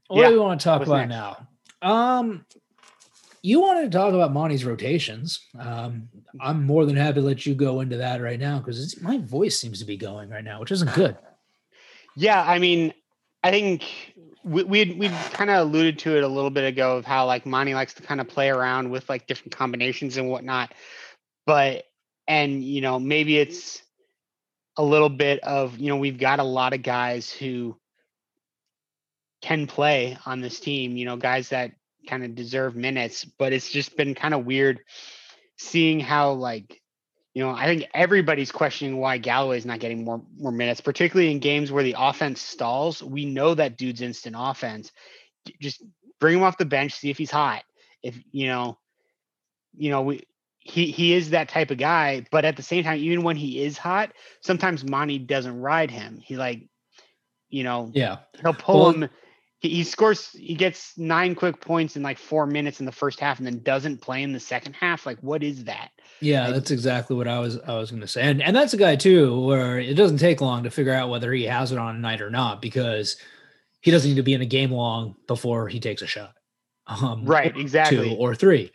[0.07, 0.27] What yeah.
[0.29, 1.09] do we want to talk What's about next?
[1.09, 1.47] now?
[1.81, 2.45] Um,
[3.41, 5.39] you wanted to talk about Monty's rotations.
[5.57, 6.09] Um,
[6.39, 9.59] I'm more than happy to let you go into that right now because my voice
[9.59, 11.17] seems to be going right now, which isn't good.
[12.15, 12.93] Yeah, I mean,
[13.43, 17.05] I think we we we kind of alluded to it a little bit ago of
[17.05, 20.73] how like Monty likes to kind of play around with like different combinations and whatnot,
[21.45, 21.85] but
[22.27, 23.81] and you know maybe it's
[24.77, 27.75] a little bit of you know we've got a lot of guys who
[29.41, 31.71] can play on this team you know guys that
[32.07, 34.79] kind of deserve minutes but it's just been kind of weird
[35.57, 36.81] seeing how like
[37.33, 41.39] you know i think everybody's questioning why galloway's not getting more more minutes particularly in
[41.39, 43.03] games where the offense stalls.
[43.03, 44.91] We know that dude's instant offense.
[45.61, 45.83] Just
[46.19, 47.63] bring him off the bench see if he's hot.
[48.01, 48.77] If you know
[49.75, 50.23] you know we
[50.67, 53.63] he he is that type of guy, but at the same time, even when he
[53.63, 56.19] is hot, sometimes Monty doesn't ride him.
[56.21, 56.67] He like,
[57.49, 59.09] you know, yeah, he'll pull well, him.
[59.59, 60.29] He, he scores.
[60.31, 63.63] He gets nine quick points in like four minutes in the first half, and then
[63.63, 65.05] doesn't play in the second half.
[65.05, 65.89] Like, what is that?
[66.19, 68.73] Yeah, like, that's exactly what I was I was going to say, and and that's
[68.73, 71.77] a guy too where it doesn't take long to figure out whether he has it
[71.77, 73.15] on a night or not because
[73.79, 76.33] he doesn't need to be in a game long before he takes a shot.
[76.87, 78.71] Um, right, exactly, two or three.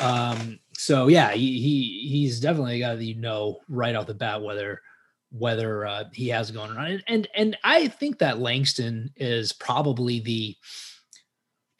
[0.00, 4.14] Um, so yeah, he, he he's definitely a guy that you know right off the
[4.14, 4.80] bat whether
[5.32, 6.86] whether uh, he has going on.
[6.86, 10.54] And, and and I think that Langston is probably the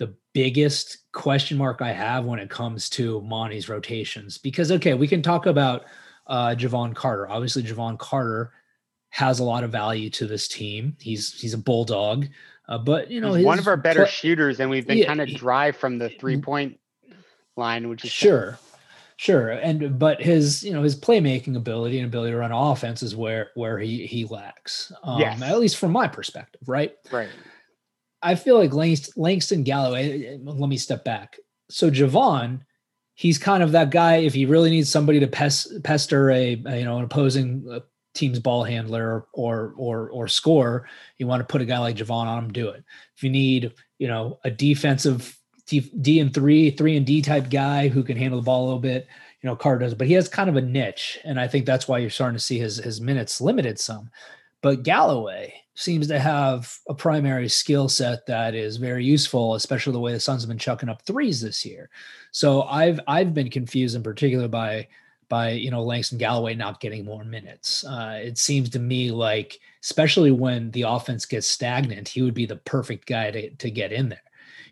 [0.01, 4.39] the biggest question mark I have when it comes to Monty's rotations.
[4.39, 5.85] Because okay, we can talk about
[6.27, 7.31] uh Jevon Carter.
[7.31, 8.51] Obviously, Jevon Carter
[9.11, 10.97] has a lot of value to this team.
[10.99, 12.27] He's he's a bulldog.
[12.69, 15.21] Uh, but you know, he's one of our better shooters, and we've been yeah, kind
[15.21, 16.81] of dry from the three point
[17.57, 18.59] line, which is sure.
[19.19, 23.17] Sure, and but his you know his playmaking ability and ability to run offense is
[23.17, 24.93] where where he he lacks.
[25.03, 25.41] Um, yes.
[25.41, 26.95] at least from my perspective, right?
[27.11, 27.31] Right.
[28.23, 30.39] I feel like Langston, Langston Galloway.
[30.43, 31.39] Let me step back.
[31.71, 32.61] So Jevon,
[33.15, 34.17] he's kind of that guy.
[34.17, 37.81] If he really needs somebody to pest, pester a, a you know an opposing uh,
[38.15, 42.27] team's ball handler or or or score, you want to put a guy like Jevon
[42.27, 42.53] on him.
[42.53, 42.85] Do it.
[43.17, 47.89] If you need you know a defensive D, and three, three and D type guy
[47.89, 49.07] who can handle the ball a little bit.
[49.43, 51.87] You know, Carter does, but he has kind of a niche, and I think that's
[51.87, 54.11] why you're starting to see his his minutes limited some.
[54.63, 60.01] But Galloway, seems to have a primary skill set that is very useful, especially the
[60.01, 61.91] way the Suns have been chucking up threes this year.
[62.33, 64.89] So I've I've been confused in particular by
[65.29, 67.85] by you know Langston Galloway not getting more minutes.
[67.85, 72.47] Uh, it seems to me like, especially when the offense gets stagnant, he would be
[72.47, 74.21] the perfect guy to, to get in there.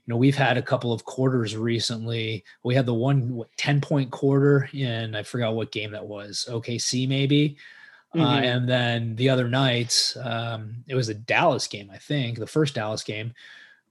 [0.06, 2.44] You know, we've had a couple of quarters recently.
[2.62, 6.46] We had the one what, 10 point quarter in I forgot what game that was,
[6.50, 7.56] OKC maybe.
[8.14, 8.26] Uh, mm-hmm.
[8.26, 12.46] Uh, and then the other night, um, it was a Dallas game, I think, the
[12.46, 13.34] first Dallas game.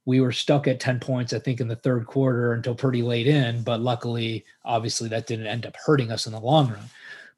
[0.05, 3.27] We were stuck at 10 points, I think, in the third quarter until pretty late
[3.27, 3.63] in.
[3.63, 6.89] But luckily, obviously, that didn't end up hurting us in the long run.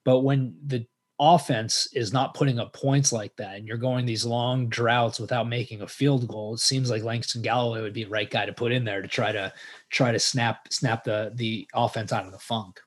[0.03, 0.85] But when the
[1.19, 5.47] offense is not putting up points like that and you're going these long droughts without
[5.47, 8.51] making a field goal it seems like langston galloway would be the right guy to
[8.51, 9.51] put in there to try to
[9.89, 12.81] try to snap snap the the offense out of the funk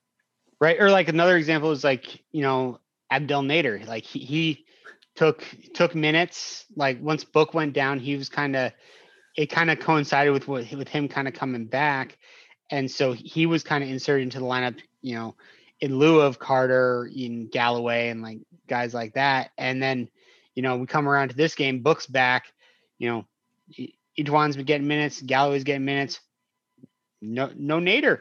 [0.60, 2.78] right or like another example is like you know
[3.10, 3.86] Abdel Nader.
[3.86, 4.64] Like he, he
[5.16, 6.66] took took minutes.
[6.76, 8.72] Like once Book went down, he was kind of
[9.36, 12.18] it kind of coincided with what with him kind of coming back,
[12.70, 14.78] and so he was kind of inserted into the lineup.
[15.02, 15.36] You know,
[15.80, 19.50] in lieu of Carter, in Galloway, and like guys like that.
[19.56, 20.08] And then,
[20.54, 21.82] you know, we come around to this game.
[21.82, 22.46] Book's back.
[22.98, 23.24] You know,
[24.18, 25.22] E'Twaun's been getting minutes.
[25.22, 26.20] Galloway's getting minutes.
[27.20, 28.20] No, no Nader.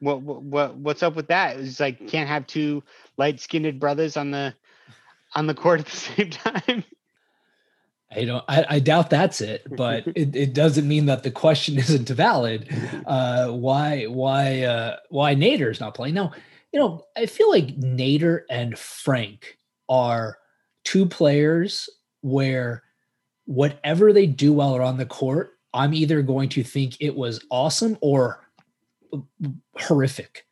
[0.00, 1.58] What what what's up with that?
[1.58, 2.84] It's like can't have two
[3.16, 4.54] light skinned brothers on the
[5.34, 6.84] on the court at the same time.
[8.10, 8.44] I don't.
[8.48, 12.68] I, I doubt that's it, but it, it doesn't mean that the question isn't valid.
[13.06, 16.32] Uh, why why uh, why Nader's not playing now?
[16.72, 20.38] You know, I feel like Nader and Frank are
[20.84, 21.88] two players
[22.20, 22.82] where
[23.46, 27.44] whatever they do while they're on the court, I'm either going to think it was
[27.50, 28.44] awesome or
[29.76, 30.44] horrific.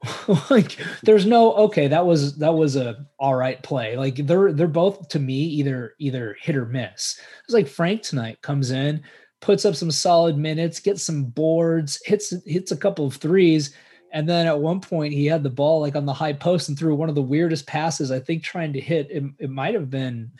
[0.50, 4.68] like there's no okay that was that was a all right play like they're they're
[4.68, 9.02] both to me either either hit or miss it's like frank tonight comes in
[9.40, 13.74] puts up some solid minutes gets some boards hits hits a couple of threes
[14.12, 16.78] and then at one point he had the ball like on the high post and
[16.78, 19.90] threw one of the weirdest passes i think trying to hit it, it might have
[19.90, 20.30] been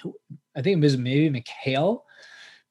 [0.56, 2.02] i think it was maybe McHale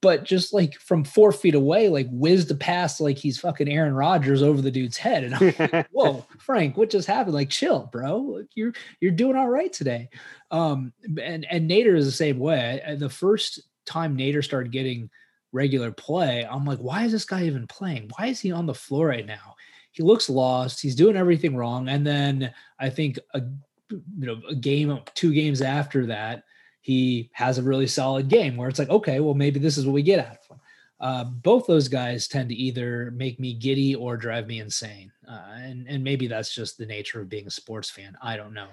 [0.01, 3.95] but just like from four feet away, like whizzed a pass like he's fucking Aaron
[3.95, 5.23] Rodgers over the dude's head.
[5.23, 7.33] And I'm like, whoa, Frank, what just happened?
[7.33, 8.43] Like, chill, bro.
[8.53, 10.09] You're you're doing all right today.
[10.51, 12.81] Um, and and Nader is the same way.
[12.85, 15.09] And the first time Nader started getting
[15.51, 18.11] regular play, I'm like, why is this guy even playing?
[18.17, 19.55] Why is he on the floor right now?
[19.91, 20.81] He looks lost.
[20.81, 21.89] He's doing everything wrong.
[21.89, 23.41] And then I think a
[23.89, 26.43] you know a game, two games after that,
[26.81, 29.93] he has a really solid game where it's like, okay, well, maybe this is what
[29.93, 30.59] we get out of him.
[30.99, 35.53] Uh, both those guys tend to either make me giddy or drive me insane, uh,
[35.57, 38.17] and and maybe that's just the nature of being a sports fan.
[38.21, 38.69] I don't know,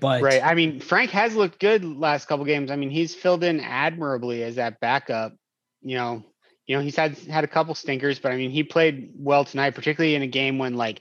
[0.00, 0.42] but right.
[0.42, 2.72] I mean, Frank has looked good last couple games.
[2.72, 5.34] I mean, he's filled in admirably as that backup.
[5.82, 6.24] You know,
[6.68, 9.74] you know he's had had a couple stinkers, but I mean, he played well tonight,
[9.74, 11.00] particularly in a game when like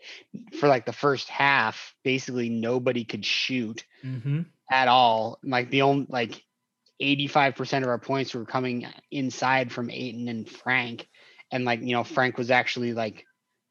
[0.60, 4.44] for like the first half, basically nobody could shoot mm-hmm.
[4.72, 5.38] at all.
[5.44, 6.42] Like the only like
[7.02, 11.10] 85% of our points were coming inside from Ayton and Frank.
[11.52, 13.26] And like, you know, Frank was actually like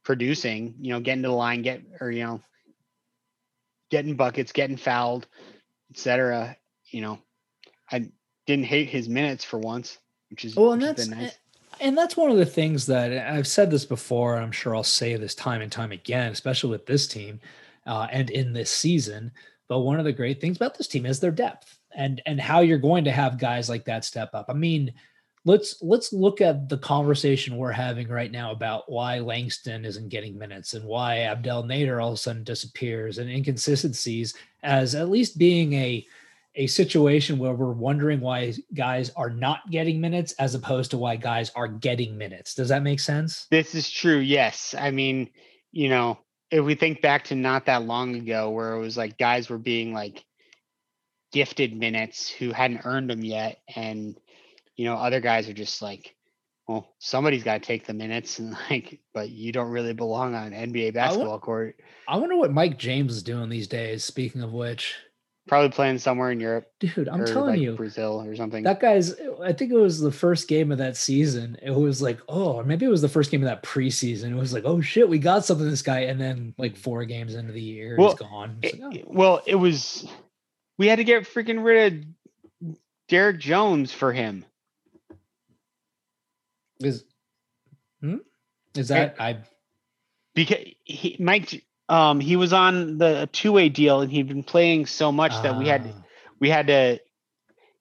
[0.04, 2.42] producing, you know, getting to the line, get or you know,
[3.90, 5.26] getting buckets, getting fouled,
[5.90, 6.58] etc.
[6.90, 7.18] You know,
[7.90, 8.10] I
[8.46, 11.38] didn't hate his minutes for once, which is well, and that's nice.
[11.80, 15.16] And that's one of the things that I've said this before, I'm sure I'll say
[15.16, 17.40] this time and time again, especially with this team
[17.86, 19.32] uh, and in this season.
[19.68, 22.60] But one of the great things about this team is their depth and and how
[22.60, 24.46] you're going to have guys like that step up.
[24.48, 24.92] I mean,
[25.44, 30.36] let's let's look at the conversation we're having right now about why Langston isn't getting
[30.36, 35.38] minutes and why Abdel Nader all of a sudden disappears and inconsistencies as at least
[35.38, 36.06] being a
[36.56, 41.16] a situation where we're wondering why guys are not getting minutes as opposed to why
[41.16, 42.54] guys are getting minutes.
[42.54, 43.46] Does that make sense?
[43.50, 44.18] This is true.
[44.18, 44.74] Yes.
[44.76, 45.30] I mean,
[45.70, 46.18] you know,
[46.50, 49.58] if we think back to not that long ago where it was like guys were
[49.58, 50.24] being like
[51.32, 54.16] gifted minutes who hadn't earned them yet and
[54.76, 56.14] you know other guys are just like
[56.68, 60.52] well somebody's got to take the minutes and like but you don't really belong on
[60.52, 61.76] nba basketball I court
[62.08, 64.94] i wonder what mike james is doing these days speaking of which
[65.46, 69.14] probably playing somewhere in europe dude i'm telling like you brazil or something that guy's
[69.42, 72.84] i think it was the first game of that season it was like oh maybe
[72.84, 75.44] it was the first game of that preseason it was like oh shit we got
[75.44, 78.80] something this guy and then like four games into the year well, he's gone it,
[78.80, 79.12] like, oh.
[79.12, 80.08] well it was
[80.78, 82.74] we had to get freaking rid of
[83.08, 84.44] Derrick Jones for him.
[86.80, 87.04] Is
[88.00, 88.16] hmm?
[88.74, 89.38] is that I
[90.34, 94.86] because he Mike um he was on the two way deal and he'd been playing
[94.86, 96.02] so much uh, that we had ah.
[96.40, 96.98] we had to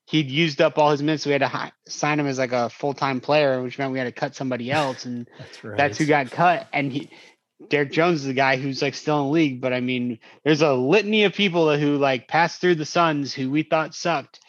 [0.05, 1.23] he'd used up all his minutes.
[1.23, 3.91] So we had to hi- sign him as like a full time player, which meant
[3.91, 5.77] we had to cut somebody else, and That's right.
[5.77, 6.67] that's who got cut.
[6.71, 7.09] And he,
[7.69, 9.61] Derrick Jones is the guy who's like still in the league.
[9.61, 13.49] But I mean, there's a litany of people who like passed through the Suns who
[13.49, 14.39] we thought sucked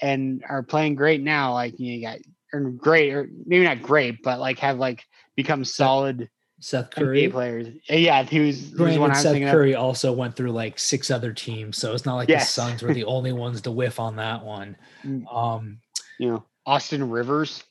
[0.00, 1.54] and are playing great now.
[1.54, 2.18] Like you, know, you got
[2.52, 5.04] or great, or maybe not great, but like have like
[5.36, 6.28] become solid
[6.60, 7.28] Seth NBA Curry.
[7.28, 7.66] players.
[7.90, 9.52] Uh, Yeah, he was, Granted, was Seth thinking of.
[9.52, 12.46] Curry also went through like six other teams, so it's not like Yes.
[12.54, 14.76] the Suns were the only ones to whiff on that one.
[15.04, 15.34] Mm.
[15.34, 15.78] Um,
[16.18, 17.64] You know, Austin Rivers.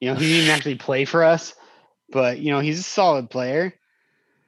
[0.00, 1.54] You know, he didn't actually play for us,
[2.10, 3.74] but you know, he's a solid player.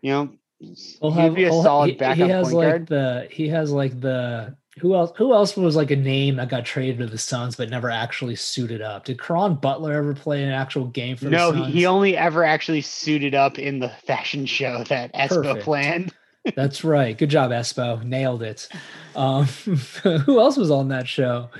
[0.00, 2.86] You know, He'll he'd have, be a solid he, backup he has point like guard.
[2.86, 6.64] the he has like the who else who else was like a name that got
[6.64, 9.04] traded to the Suns but never actually suited up.
[9.04, 12.44] Did Caron Butler ever play an actual game for No, the he, he only ever
[12.44, 15.64] actually suited up in the fashion show that Espo Perfect.
[15.64, 16.14] planned.
[16.56, 17.18] That's right.
[17.18, 18.02] Good job, Espo.
[18.02, 18.68] Nailed it.
[19.14, 19.44] Um,
[20.24, 21.50] who else was on that show?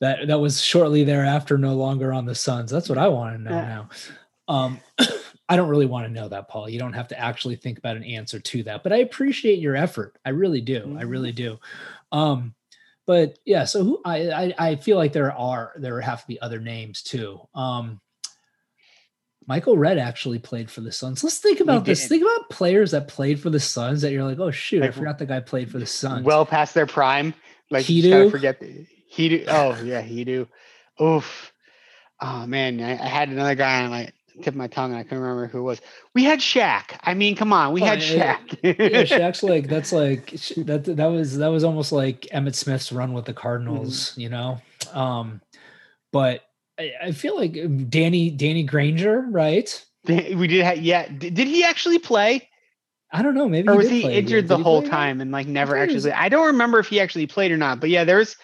[0.00, 2.70] That that was shortly thereafter no longer on the Suns.
[2.70, 3.64] That's what I want to know Yeah.
[3.66, 3.88] now.
[4.48, 4.80] Um,
[5.48, 6.68] I don't really want to know that, Paul.
[6.68, 9.76] You don't have to actually think about an answer to that, but I appreciate your
[9.76, 10.16] effort.
[10.24, 10.96] I really do.
[10.98, 11.58] I really do.
[12.12, 12.54] Um,
[13.06, 16.40] but yeah, so who I, I I feel like there are there have to be
[16.40, 17.40] other names too.
[17.54, 18.00] Um,
[19.46, 21.22] Michael Redd actually played for the Suns.
[21.22, 22.08] Let's think about this.
[22.08, 25.18] Think about players that played for the Suns that you're like, oh shoot, I forgot
[25.18, 26.24] the guy played for the Suns.
[26.24, 27.32] Well past their prime.
[27.70, 29.44] Like just gotta forget the, he do.
[29.46, 30.48] Oh yeah, he do.
[31.00, 31.52] Oof.
[32.20, 34.10] Oh man, I, I had another guy on my
[34.42, 35.80] tip of my tongue and I couldn't remember who it was.
[36.14, 36.98] We had Shaq.
[37.02, 38.58] I mean, come on, we Oh, had yeah, Shaq.
[38.62, 40.30] yeah, Shaq's like that's like
[40.66, 44.20] that that was that was almost like Emmitt Smith's run with the Cardinals, Mm-hmm.
[44.20, 44.58] you know.
[44.92, 45.40] Um,
[46.12, 46.42] but
[46.78, 49.84] I, I feel like um, Danny Danny Granger, right?
[50.08, 51.08] we did have yeah.
[51.08, 52.48] Did, did he actually play?
[53.12, 54.10] I don't know, maybe or was he game.
[54.10, 56.88] injured Did the he whole time and like never actually was- I don't remember if
[56.88, 58.36] he actually played or not, but yeah, there's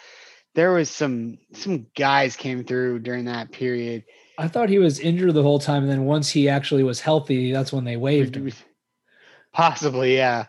[0.54, 4.04] there was some some guys came through during that period.
[4.38, 7.52] I thought he was injured the whole time, and then once he actually was healthy,
[7.52, 8.50] that's when they waived him.
[9.52, 10.46] Possibly, yeah.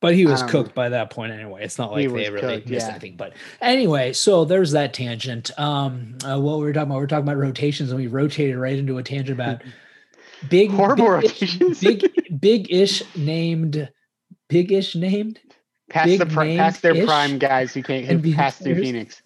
[0.00, 1.64] But he was don't cooked by that point anyway.
[1.64, 2.90] It's not like they really cooked, missed yeah.
[2.90, 3.16] anything.
[3.16, 5.50] But anyway, so there's that tangent.
[5.58, 8.56] Um, uh, what we were talking about, we were talking about rotations, and we rotated
[8.56, 9.62] right into a tangent about
[10.50, 11.80] big Horrible big-ish- rotations.
[11.80, 13.90] big big-ish named,
[14.48, 15.40] big-ish named.
[15.88, 18.82] past big the pri- past their prime guys who can't NBA passed through.
[18.82, 19.22] Phoenix.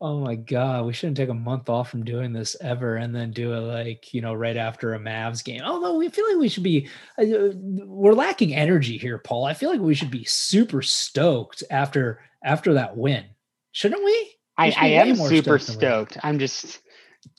[0.00, 3.30] Oh my god, we shouldn't take a month off from doing this ever, and then
[3.30, 5.62] do it like you know right after a Mavs game.
[5.64, 9.44] Although we feel like we should be, uh, we're lacking energy here, Paul.
[9.46, 13.24] I feel like we should be super stoked after after that win,
[13.72, 14.30] shouldn't we?
[14.58, 16.18] I, should I am super stoked we stoked.
[16.22, 16.80] I'm just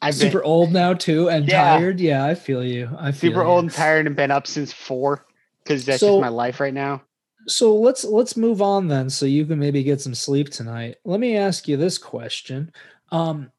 [0.01, 1.77] I've been super old now too, and Yeah.
[1.77, 1.99] tired.
[1.99, 2.89] Yeah, I feel you.
[2.97, 3.47] I feel super you.
[3.47, 5.25] old and tired and been up since four
[5.63, 7.03] because that's So- just my life right now.
[7.47, 10.97] So let's let's move on then, so you can maybe get some sleep tonight.
[11.05, 12.71] Let me ask you this question:
[13.11, 13.51] um,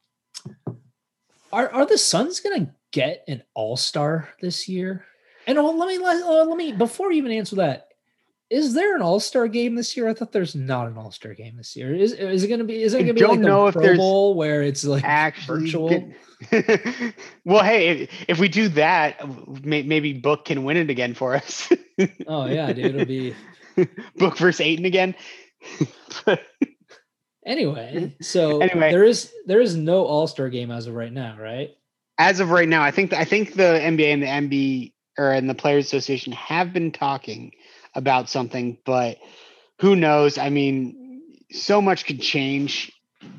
[1.53, 5.05] Are are the Suns gonna get an All Star this year?
[5.46, 7.88] And oh, let me let, oh, let me before you even answer that.
[8.49, 10.09] Is there an All Star game this year?
[10.09, 11.94] I thought there's not an All Star game this year.
[11.94, 12.83] Is is it gonna be?
[12.83, 15.05] Is it gonna be don't like know a if Pro there's Bowl where it's like
[15.05, 16.12] Actually, virtual?
[17.44, 19.20] well, hey, if, if we do that,
[19.64, 21.70] may, maybe Book can win it again for us.
[22.27, 23.35] Oh yeah, dude, it'll be
[24.17, 25.15] Book versus Ayton again.
[27.47, 28.17] anyway.
[28.21, 28.91] So Anyway.
[28.91, 31.71] there is there is no All Star game as of right now, right?
[32.19, 35.51] as of right now, I think I think the NBA and the MB or and
[35.51, 37.53] the Players Association have been talking
[37.95, 39.19] about something, but
[39.81, 40.39] who knows?
[40.39, 42.93] I mean, so much could change.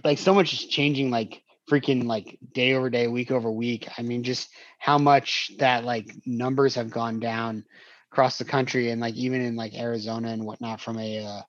[0.03, 3.87] Like so much is changing like freaking like day over day, week over week.
[3.97, 7.65] I mean, just how much that like numbers have gone down
[8.11, 11.41] across the country and like even in like Arizona and whatnot from a uh,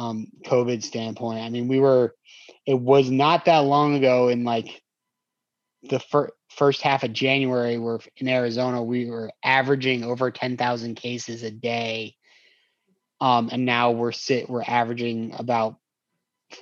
[0.00, 1.40] um COVID standpoint.
[1.40, 2.14] I mean, we were
[2.66, 4.82] it was not that long ago in like
[5.82, 10.96] the fir- first half of January, where in Arizona we were averaging over ten thousand
[10.96, 12.14] cases a day,
[13.20, 15.76] um, and now we're sit we're averaging about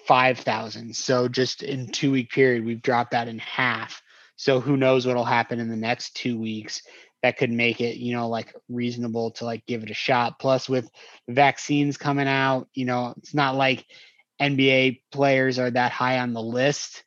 [0.06, 0.94] five thousand.
[0.94, 4.02] So just in two week period, we've dropped that in half.
[4.36, 6.82] So who knows what'll happen in the next two weeks?
[7.22, 10.38] That could make it, you know, like reasonable to like give it a shot.
[10.38, 10.88] Plus, with
[11.28, 13.84] vaccines coming out, you know, it's not like
[14.40, 17.02] NBA players are that high on the list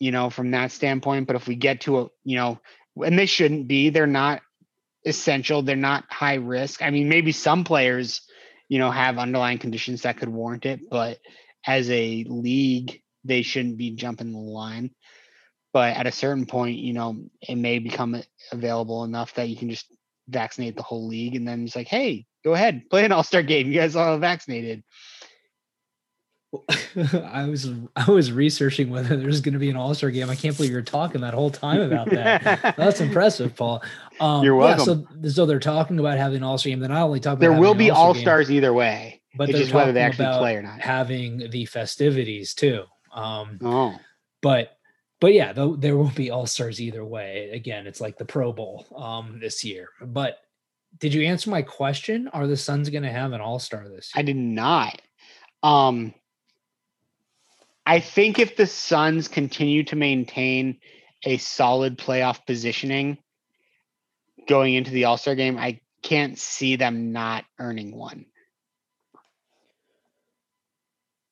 [0.00, 1.28] you know, from that standpoint.
[1.28, 2.58] But if we get to a, you know,
[2.96, 4.40] and they shouldn't be, they're not
[5.06, 6.82] essential, they're not high risk.
[6.82, 8.22] I mean, maybe some players,
[8.68, 11.18] you know, have underlying conditions that could warrant it, but
[11.66, 14.90] as a league, they shouldn't be jumping the line.
[15.72, 19.70] But at a certain point, you know, it may become available enough that you can
[19.70, 19.86] just
[20.28, 21.36] vaccinate the whole league.
[21.36, 23.68] And then it's like, hey, go ahead, play an all star game.
[23.68, 24.82] You guys are all vaccinated.
[26.96, 30.28] I was I was researching whether there's going to be an All Star game.
[30.28, 32.74] I can't believe you're talking that whole time about that.
[32.76, 33.84] That's impressive, Paul.
[34.18, 35.06] Um, You're welcome.
[35.22, 36.80] Yeah, so so they're talking about having an All Star game.
[36.80, 37.44] They're not only talking.
[37.44, 40.10] About there will be All Stars either way, but it's they're just whether they talking
[40.10, 40.80] actually about play or not.
[40.80, 42.82] Having the festivities too.
[43.14, 43.96] Um, Oh,
[44.42, 44.76] but
[45.20, 47.50] but yeah, though there will be all stars either way.
[47.52, 49.90] Again, it's like the Pro Bowl um this year.
[50.00, 50.38] But
[50.98, 52.28] did you answer my question?
[52.28, 54.20] Are the Suns going to have an all star this year?
[54.20, 55.00] I did not.
[55.62, 56.14] Um,
[57.86, 60.78] I think if the Suns continue to maintain
[61.24, 63.18] a solid playoff positioning
[64.48, 68.26] going into the All Star game, I can't see them not earning one.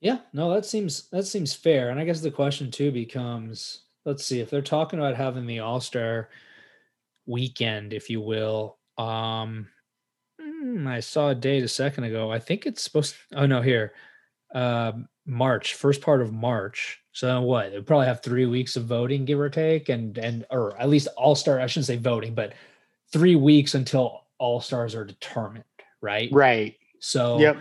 [0.01, 1.91] Yeah, no, that seems that seems fair.
[1.91, 5.61] And I guess the question too becomes, let's see, if they're talking about having the
[5.61, 6.29] all star
[7.27, 8.79] weekend, if you will.
[8.97, 9.69] Um,
[10.41, 12.31] hmm, I saw a date a second ago.
[12.31, 13.17] I think it's supposed.
[13.35, 13.93] oh no, here,
[14.55, 17.01] um, March, first part of March.
[17.13, 17.73] So what?
[17.73, 21.09] They probably have three weeks of voting, give or take, and and or at least
[21.17, 21.61] all star.
[21.61, 22.55] I shouldn't say voting, but
[23.13, 25.65] three weeks until all stars are determined,
[26.01, 26.29] right?
[26.31, 26.77] Right.
[27.01, 27.59] So Yep.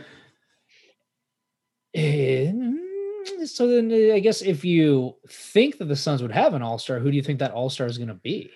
[1.97, 6.53] Eh, mm, so then eh, I guess if you think that the Suns would have
[6.53, 8.51] an all star, who do you think that all star is going to be?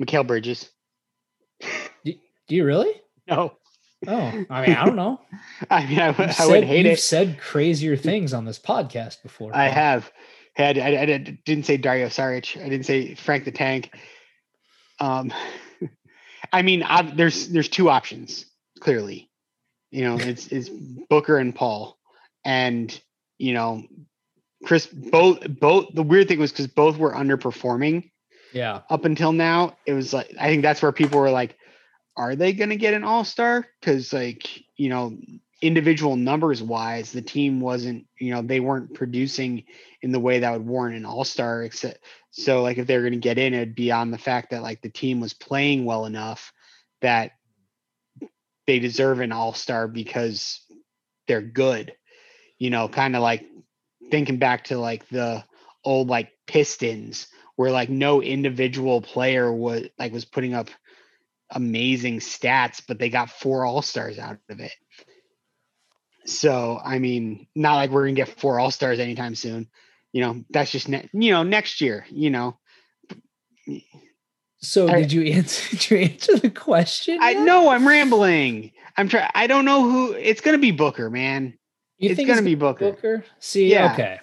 [0.00, 0.68] Mikal Bridges.
[2.04, 2.92] Do you really?
[3.26, 3.54] No.
[4.06, 5.20] Oh, I mean, I don't know.
[5.70, 7.00] I mean, I, would- You've I said, would hate you've it.
[7.00, 9.50] said crazier things on this podcast before.
[9.56, 9.74] I Paul.
[9.74, 10.12] have.
[10.54, 12.60] Had I, I did- didn't say Dario Saric.
[12.62, 13.90] I didn't say Frank the Tank.
[15.00, 15.32] Um,
[16.52, 18.44] I mean, I, there's there's two options
[18.80, 19.30] clearly.
[19.90, 21.98] You know, it's it's Booker and Paul,
[22.44, 22.98] and
[23.38, 23.84] you know,
[24.64, 24.86] Chris.
[24.86, 25.94] Both both.
[25.94, 28.10] The weird thing was because both were underperforming
[28.52, 28.82] Yeah.
[28.90, 29.76] up until now.
[29.86, 31.56] It was like I think that's where people were like,
[32.16, 35.16] "Are they going to get an All Star?" Because like you know,
[35.62, 39.64] individual numbers wise, the team wasn't you know they weren't producing
[40.02, 41.62] in the way that would warrant an All Star.
[41.62, 41.98] Except
[42.30, 44.62] so like if they were going to get in, it'd be on the fact that
[44.62, 46.52] like the team was playing well enough
[47.02, 47.32] that
[48.66, 50.60] they deserve an All Star because
[51.28, 51.94] they're good.
[52.58, 53.44] You know, kind of like
[54.10, 55.44] thinking back to like the
[55.84, 60.68] old like Pistons where like no individual player was like was putting up
[61.50, 64.72] amazing stats, but they got four all stars out of it.
[66.26, 69.68] So I mean, not like we're gonna get four all stars anytime soon.
[70.12, 72.06] You know, that's just ne- you know next year.
[72.10, 72.58] You know,
[74.66, 75.70] So I- did you answer?
[75.76, 77.18] Did you answer the question?
[77.20, 78.72] I know I'm rambling.
[78.96, 79.30] I'm trying.
[79.34, 80.12] I don't know who.
[80.12, 81.56] It's gonna be Booker, man.
[81.98, 82.90] You it's think gonna be Booker.
[82.92, 83.24] Booker.
[83.38, 83.92] See, Yeah.
[83.92, 84.20] okay,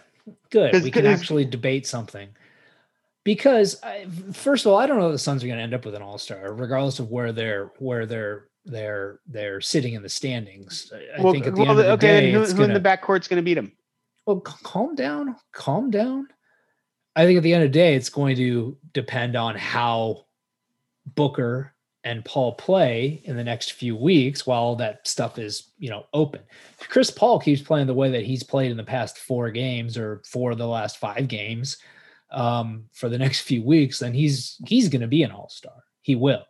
[0.51, 0.83] Good.
[0.83, 2.29] we can actually debate something.
[3.23, 5.73] Because I, first of all, I don't know if the Suns are going to end
[5.73, 10.01] up with an All Star, regardless of where they're where they're they're they're sitting in
[10.03, 10.91] the standings.
[10.93, 12.63] I, I Well, think at the well, end of the okay, day, who, it's who
[12.63, 13.71] in gonna, the backcourt's gonna beat him?
[14.25, 16.27] well, c- calm down, calm down.
[17.15, 20.25] I think at the end of the day, it's going to depend on how
[21.05, 21.73] Booker
[22.03, 26.05] and Paul play in the next few weeks while all that stuff is, you know,
[26.13, 26.41] open.
[26.79, 29.97] If Chris Paul keeps playing the way that he's played in the past four games
[29.97, 31.77] or four of the last five games
[32.31, 35.83] um, for the next few weeks, then he's he's going to be an all-star.
[36.01, 36.43] He will.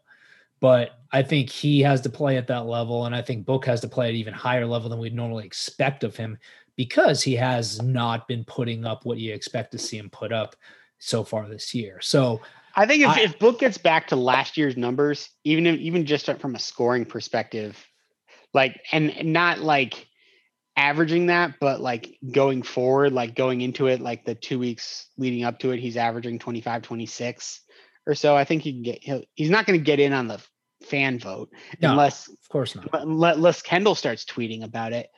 [0.59, 3.81] But I think he has to play at that level, and I think Book has
[3.81, 6.37] to play at even higher level than we'd normally expect of him
[6.75, 10.55] because he has not been putting up what you expect to see him put up
[10.99, 11.99] so far this year.
[12.01, 12.41] So
[12.75, 16.05] I think if, I- if Book gets back to last year's numbers, even if, even
[16.05, 17.77] just from a scoring perspective,
[18.53, 20.07] like and not like
[20.75, 25.43] averaging that, but like going forward, like going into it, like the two weeks leading
[25.43, 27.61] up to it, he's averaging 25, 26
[28.07, 28.35] or so.
[28.35, 30.41] I think he can get he'll, he's not going to get in on the
[30.83, 31.49] fan vote
[31.81, 31.91] No.
[31.91, 32.89] unless of course not.
[32.93, 35.09] unless Kendall starts tweeting about it.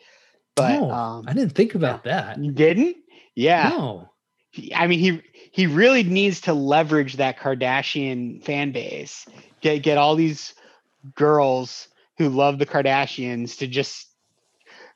[0.56, 2.38] But no, um, I didn't think about that.
[2.42, 2.98] you didn't?
[3.36, 3.70] Yeah.
[3.70, 4.10] No.
[4.76, 9.26] I mean, he he really needs to leverage that Kardashian fan base.
[9.62, 10.54] Get get all these
[11.16, 11.88] girls
[12.18, 14.08] who love the Kardashians to just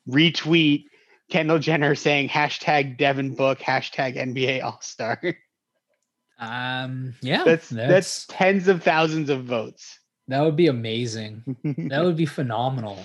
[0.07, 0.85] retweet
[1.29, 5.21] Kendall Jenner saying hashtag Devin Book hashtag NBA All Star.
[6.39, 7.15] Um.
[7.21, 7.43] Yeah.
[7.43, 9.99] That's, that's that's tens of thousands of votes.
[10.29, 11.43] that would be amazing.
[11.89, 12.99] That would be phenomenal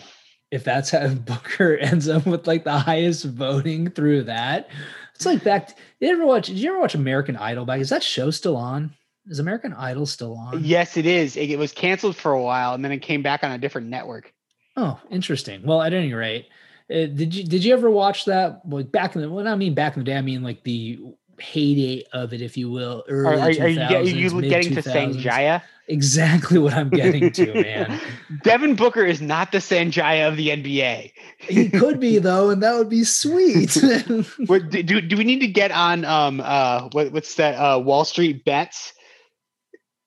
[0.55, 4.69] if that's how Booker ends up with like the highest voting through that.
[5.15, 5.69] It's like back.
[5.69, 6.47] Did you ever watch?
[6.47, 7.65] Did you ever watch American Idol?
[7.65, 8.93] Back is that show still on?
[9.27, 10.63] Is American Idol still on?
[10.65, 11.37] yes, it is.
[11.37, 13.89] It, it was canceled for a while and then it came back on a different
[13.89, 14.33] network.
[14.77, 15.63] Oh, interesting.
[15.65, 16.49] Well, at any rate,
[16.91, 18.61] uh, did you did you ever watch that?
[18.69, 21.01] Like back in the when I mean back in the day, I mean like the
[21.41, 23.05] heyday of it, if you will.
[23.09, 25.23] Early are, are you, get- are 2000s, you getting to 2000s.
[25.23, 25.63] Sanjaya?
[25.87, 28.01] Exactly what I'm getting to, man.
[28.43, 31.13] Devin Booker is not the Sanjaya of the NBA.
[31.41, 33.77] He could be though, and that would be sweet.
[34.47, 37.79] What, do, do do we need to get on um uh what, what's that uh
[37.79, 38.95] Wall Street bets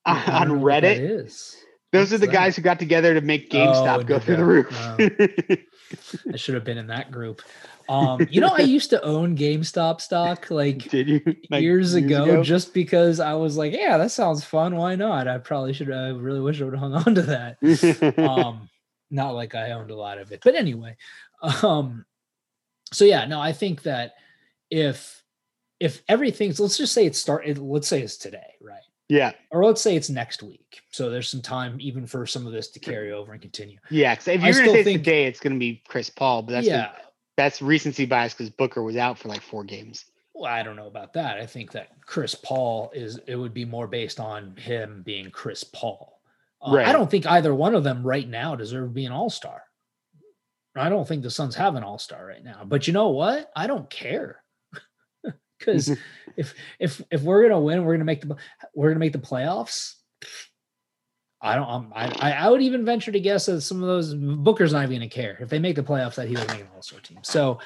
[0.04, 1.56] on, on know what that Reddit?
[1.92, 2.32] Those are the that?
[2.32, 4.68] guys who got together to make GameStop Oh, go no through the roof.
[6.32, 7.40] I should have been in that group.
[7.88, 10.92] Um, you know, I used to own GameStop stock like
[11.50, 14.76] Like, years, ago, just because I was like, yeah, that sounds fun.
[14.76, 15.26] Why not?
[15.26, 15.90] I probably should.
[15.90, 18.18] I really wish I would have hung on to that.
[18.18, 18.68] um
[19.10, 20.94] not like i owned a lot of it but anyway
[21.62, 22.04] um
[22.92, 24.12] so yeah no i think that
[24.70, 25.22] if
[25.80, 29.80] if everything's let's just say it started let's say it's today right yeah, or let's
[29.80, 30.80] say it's next week.
[30.90, 33.78] So there's some time even for some of this to carry over and continue.
[33.90, 34.14] Yeah.
[34.14, 36.52] 'cause if you're gonna still say it's think- today, it's gonna be Chris Paul, but
[36.52, 36.92] that's yeah.
[37.36, 40.04] that's recency bias because Booker was out for like four games.
[40.34, 41.38] well i don't know about that.
[41.38, 45.64] I think that chris paul is it would be more based on him being chris
[45.64, 46.20] paul.
[46.62, 46.86] Uh, Right.
[46.88, 49.62] i don't think either one of them right now deserve to be an all-star.
[50.76, 53.50] I don't think the suns have an all-star right now but you know what?
[53.56, 54.42] I don't care.
[55.58, 55.90] Because
[56.38, 58.36] if if if we're gonna win we're gonna make the
[58.74, 59.96] we're gonna make the playoffs
[61.42, 64.84] i don't I, I would even venture to guess that some of those booker's not
[64.84, 67.18] even gonna care if they make the playoffs that he doesn't make an all-star team
[67.22, 67.58] so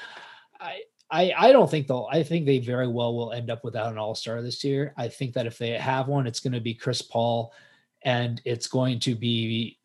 [0.59, 2.07] i I, I don't think they'll.
[2.11, 4.95] I think they very well will end up without an All Star this year.
[4.97, 7.53] I think that if they have one, it's going to be Chris Paul,
[8.03, 9.77] and it's going to be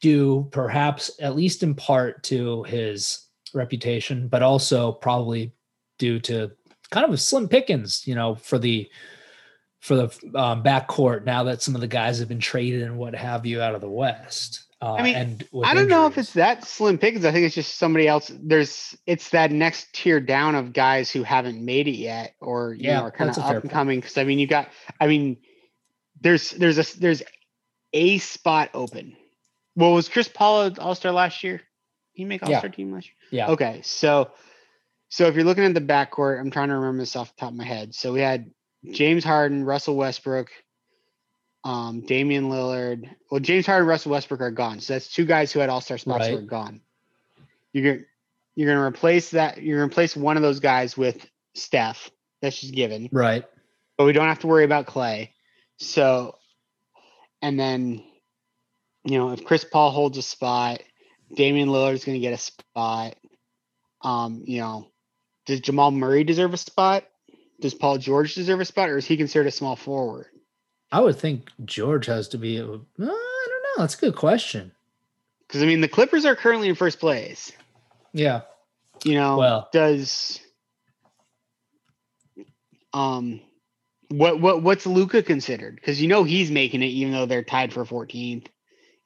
[0.00, 5.52] due perhaps at least in part to his reputation, but also probably
[5.98, 6.50] due to
[6.92, 8.88] kind of a slim pickings, you know, for the
[9.80, 10.04] for the
[10.38, 13.60] um, backcourt now that some of the guys have been traded and what have you
[13.60, 14.66] out of the West.
[14.80, 17.24] Uh, I mean, and I don't know if it's that slim pickings.
[17.24, 18.30] I think it's just somebody else.
[18.40, 22.84] There's it's that next tier down of guys who haven't made it yet, or you
[22.84, 24.00] Yeah, know, are kind of that's a fair up and coming.
[24.00, 24.68] Because I mean, you got.
[25.00, 25.36] I mean,
[26.20, 27.22] there's there's a there's
[27.92, 29.16] a spot open.
[29.76, 31.62] Well, was Chris Paul All Star last year?
[32.12, 32.58] He make All Yeah.
[32.58, 33.14] Star team last year?
[33.30, 33.50] yeah.
[33.50, 34.32] Okay, so
[35.12, 37.50] so if you're looking at the backcourt, I'm trying to remember this off the top
[37.50, 37.94] of my head.
[37.94, 38.50] So we had
[38.92, 40.48] James Harden, Russell Westbrook,
[41.64, 43.10] um, Damian Lillard.
[43.30, 44.80] Well, James Harden, Russell Westbrook are gone.
[44.80, 46.80] So that's two guys who had All Star spots who are gone.
[47.74, 48.06] You're gonna
[48.54, 49.62] you're gonna replace that.
[49.62, 52.10] You're gonna replace one of those guys with Steph.
[52.40, 53.10] That's just given.
[53.12, 53.44] Right.
[53.98, 55.34] But we don't have to worry about Clay.
[55.76, 56.38] So,
[57.42, 58.02] and then,
[59.04, 60.82] you know, if Chris Paul holds a spot,
[61.34, 63.14] Damian Lillard is going to get a spot.
[64.00, 64.88] Um, you know,
[65.46, 67.04] does Jamal Murray deserve a spot?
[67.60, 70.26] Does Paul George deserve a spot, or is he considered a small forward?
[70.90, 72.58] I would think George has to be.
[72.58, 73.16] I don't know.
[73.78, 74.72] That's a good question.
[75.46, 77.52] Because I mean, the Clippers are currently in first place.
[78.12, 78.42] Yeah.
[79.04, 80.40] You know, Well- does
[82.92, 83.40] um,
[84.08, 85.76] what what what's Luka considered?
[85.76, 88.46] Because you know he's making it, even though they're tied for 14th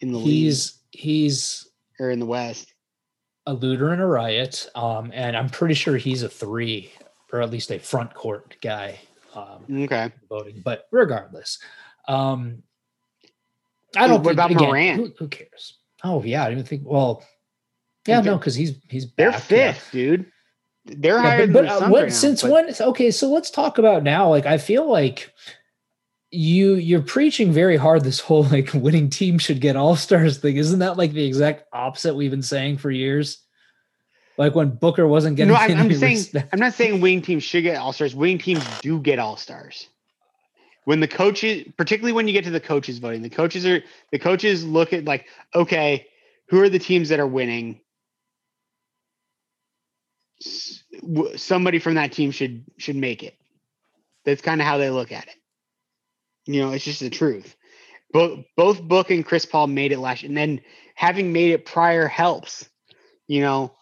[0.00, 1.68] in the league He's he's
[2.00, 2.72] or in the West.
[3.46, 4.68] A looter and a riot.
[4.74, 6.90] Um, and I'm pretty sure he's a three
[7.32, 8.98] or at least a front court guy.
[9.34, 10.10] Um, Okay.
[10.28, 11.58] voting, but regardless,
[12.08, 12.62] um,
[13.94, 14.22] I don't.
[14.22, 14.96] what think, about again, Morant?
[15.00, 15.78] Who, who cares?
[16.04, 16.82] Oh yeah, I didn't even think.
[16.86, 17.22] Well,
[18.06, 19.72] yeah, no, because he's he's They're back, yeah.
[19.72, 20.26] fifth, dude.
[20.86, 23.50] They're Yeah, higher but, but uh, what right now, since but- when okay so let's
[23.50, 25.32] talk about now like i feel like
[26.30, 30.56] you you're preaching very hard this whole like winning team should get all stars thing
[30.56, 33.46] isn't that like the exact opposite we've been saying for years
[34.38, 36.48] like when booker wasn't getting No, I'm, I'm saying respect.
[36.52, 38.14] I'm not saying winning teams should get all stars.
[38.14, 39.88] Winning teams do get all stars.
[40.84, 44.18] When the coaches, particularly when you get to the coaches voting, the coaches are the
[44.18, 46.06] coaches look at like, okay,
[46.48, 47.80] who are the teams that are winning?
[51.36, 53.36] Somebody from that team should should make it.
[54.24, 55.34] That's kind of how they look at it.
[56.46, 57.56] You know, it's just the truth.
[58.12, 60.60] Both both Book and Chris Paul made it last, and then
[60.94, 62.68] having made it prior helps.
[63.26, 63.76] You know,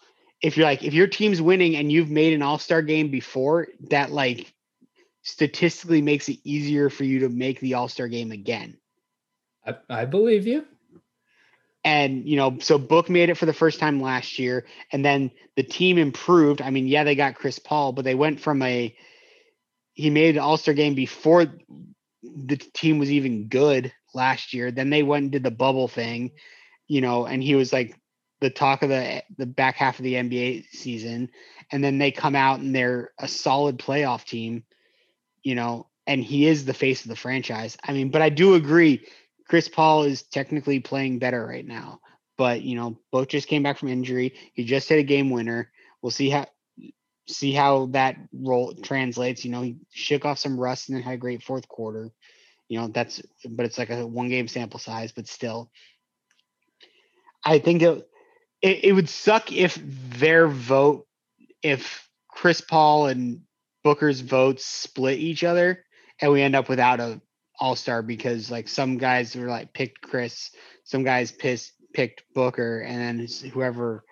[0.45, 4.11] if you're like if your team's winning and you've made an all-star game before that
[4.11, 4.53] like
[5.23, 8.77] statistically makes it easier for you to make the all-star game again
[9.65, 10.65] I, I believe you
[11.83, 15.31] and you know so book made it for the first time last year and then
[15.55, 18.95] the team improved i mean yeah they got chris paul but they went from a
[19.93, 21.47] he made an all-star game before
[22.35, 26.31] the team was even good last year then they went and did the bubble thing
[26.87, 27.99] you know and he was like
[28.41, 31.29] the talk of the the back half of the nba season
[31.71, 34.63] and then they come out and they're a solid playoff team
[35.43, 38.55] you know and he is the face of the franchise i mean but i do
[38.55, 39.05] agree
[39.47, 41.99] Chris Paul is technically playing better right now,
[42.37, 44.33] but you know, both just came back from injury.
[44.53, 45.71] He just hit a game winner.
[46.01, 46.47] We'll see how
[47.27, 49.45] see how that role translates.
[49.45, 52.11] You know, he shook off some rust and then had a great fourth quarter.
[52.67, 55.69] You know, that's but it's like a one game sample size, but still.
[57.43, 58.09] I think it,
[58.61, 59.79] it, it would suck if
[60.17, 61.07] their vote,
[61.61, 63.41] if Chris Paul and
[63.83, 65.85] Booker's votes split each other
[66.19, 67.21] and we end up without a
[67.59, 70.51] all star because like some guys were like picked Chris,
[70.83, 74.03] some guys pissed picked Booker, and then whoever,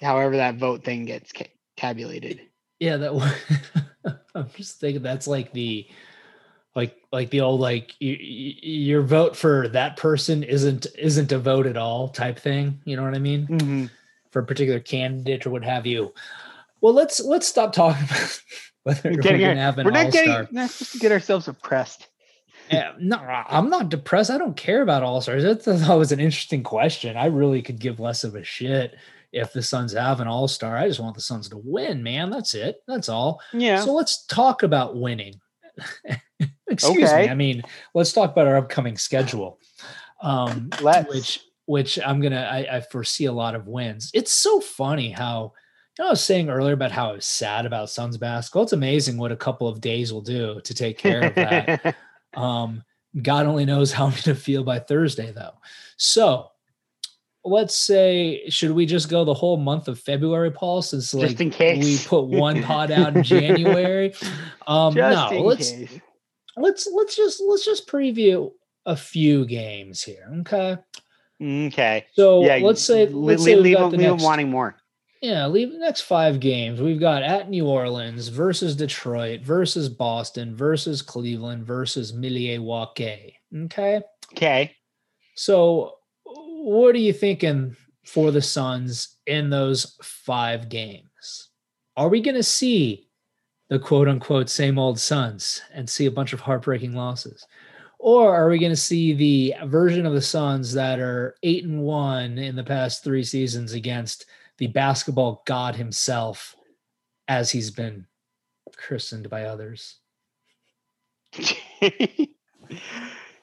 [0.00, 1.32] however that vote thing gets
[1.76, 2.40] tabulated.
[2.80, 4.18] Yeah, that.
[4.34, 5.86] I'm just thinking that's like the,
[6.74, 11.66] like like the old like you, your vote for that person isn't isn't a vote
[11.66, 12.80] at all type thing.
[12.84, 13.46] You know what I mean?
[13.46, 13.86] Mm-hmm.
[14.30, 16.12] For a particular candidate or what have you.
[16.82, 18.42] Well, let's let's stop talking about
[18.82, 20.24] whether we're, Getting going our- to have an we're not all-star.
[20.42, 22.08] getting not supposed to get ourselves oppressed.
[22.70, 24.28] Yeah, no, I'm not depressed.
[24.28, 25.44] I don't care about all stars.
[25.64, 27.16] That was an interesting question.
[27.16, 28.96] I really could give less of a shit
[29.36, 30.76] if the Suns have an all star.
[30.76, 32.30] I just want the Suns to win, man.
[32.30, 32.82] That's it.
[32.88, 33.40] That's all.
[33.52, 33.80] Yeah.
[33.84, 35.40] So let's talk about winning.
[36.68, 37.26] Excuse Okay.
[37.26, 37.28] me.
[37.30, 37.62] I mean,
[37.94, 39.60] let's talk about our upcoming schedule.
[40.22, 41.08] Um, Let's.
[41.12, 44.10] which which I'm gonna I, I foresee a lot of wins.
[44.14, 45.52] It's so funny how
[45.98, 48.62] you know, I was saying earlier about how I was sad about Suns basketball.
[48.64, 51.96] It's amazing what a couple of days will do to take care of that.
[52.34, 52.84] Um,
[53.22, 55.54] God only knows how I'm going to feel by Thursday, though.
[55.96, 56.50] So
[57.46, 60.82] let's say, should we just go the whole month of February, Paul?
[60.82, 61.84] Since like Just in case.
[61.84, 64.14] we put one pod out in January.
[64.66, 66.00] Um, Just no, let's case.
[66.56, 68.52] let's let's just let's just preview
[68.84, 70.28] a few games here.
[70.40, 70.76] Okay.
[71.42, 72.06] Okay.
[72.12, 72.56] So yeah.
[72.62, 74.76] let's say let's say leave, we've leave, got the leave them next, wanting more.
[75.22, 76.80] yeah, leave the next five games.
[76.80, 83.36] We've got at New Orleans versus Detroit versus Boston versus Cleveland versus Milwaukee.
[83.54, 84.02] Okay.
[84.32, 84.74] Okay.
[85.34, 85.95] So,
[86.64, 91.50] what are you thinking for the Suns in those five games?
[91.96, 93.08] Are we going to see
[93.68, 97.46] the quote unquote same old Suns and see a bunch of heartbreaking losses?
[97.98, 101.82] Or are we going to see the version of the Suns that are eight and
[101.82, 104.26] one in the past three seasons against
[104.58, 106.54] the basketball god himself,
[107.28, 108.06] as he's been
[108.76, 109.96] christened by others?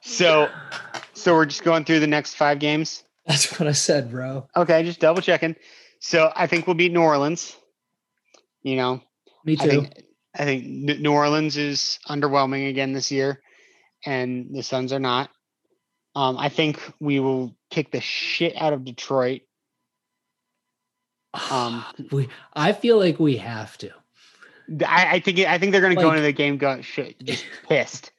[0.01, 0.49] so,
[1.23, 3.03] so we're just going through the next five games.
[3.25, 4.47] That's what I said, bro.
[4.55, 5.55] Okay, just double checking.
[5.99, 7.55] So I think we'll beat New Orleans.
[8.61, 9.01] You know,
[9.45, 9.69] Me I too.
[9.69, 10.03] think
[10.35, 13.41] I think New Orleans is underwhelming again this year,
[14.05, 15.29] and the Suns are not.
[16.15, 19.41] Um, I think we will kick the shit out of Detroit.
[21.51, 23.91] um, we, I feel like we have to.
[24.85, 27.45] I, I think I think they're going to go into the game go shit, just
[27.69, 28.11] pissed.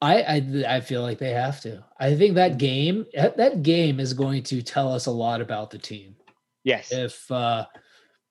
[0.00, 1.84] I, I I feel like they have to.
[1.98, 5.70] I think that game that that game is going to tell us a lot about
[5.70, 6.14] the team.
[6.62, 6.92] Yes.
[6.92, 7.66] If uh,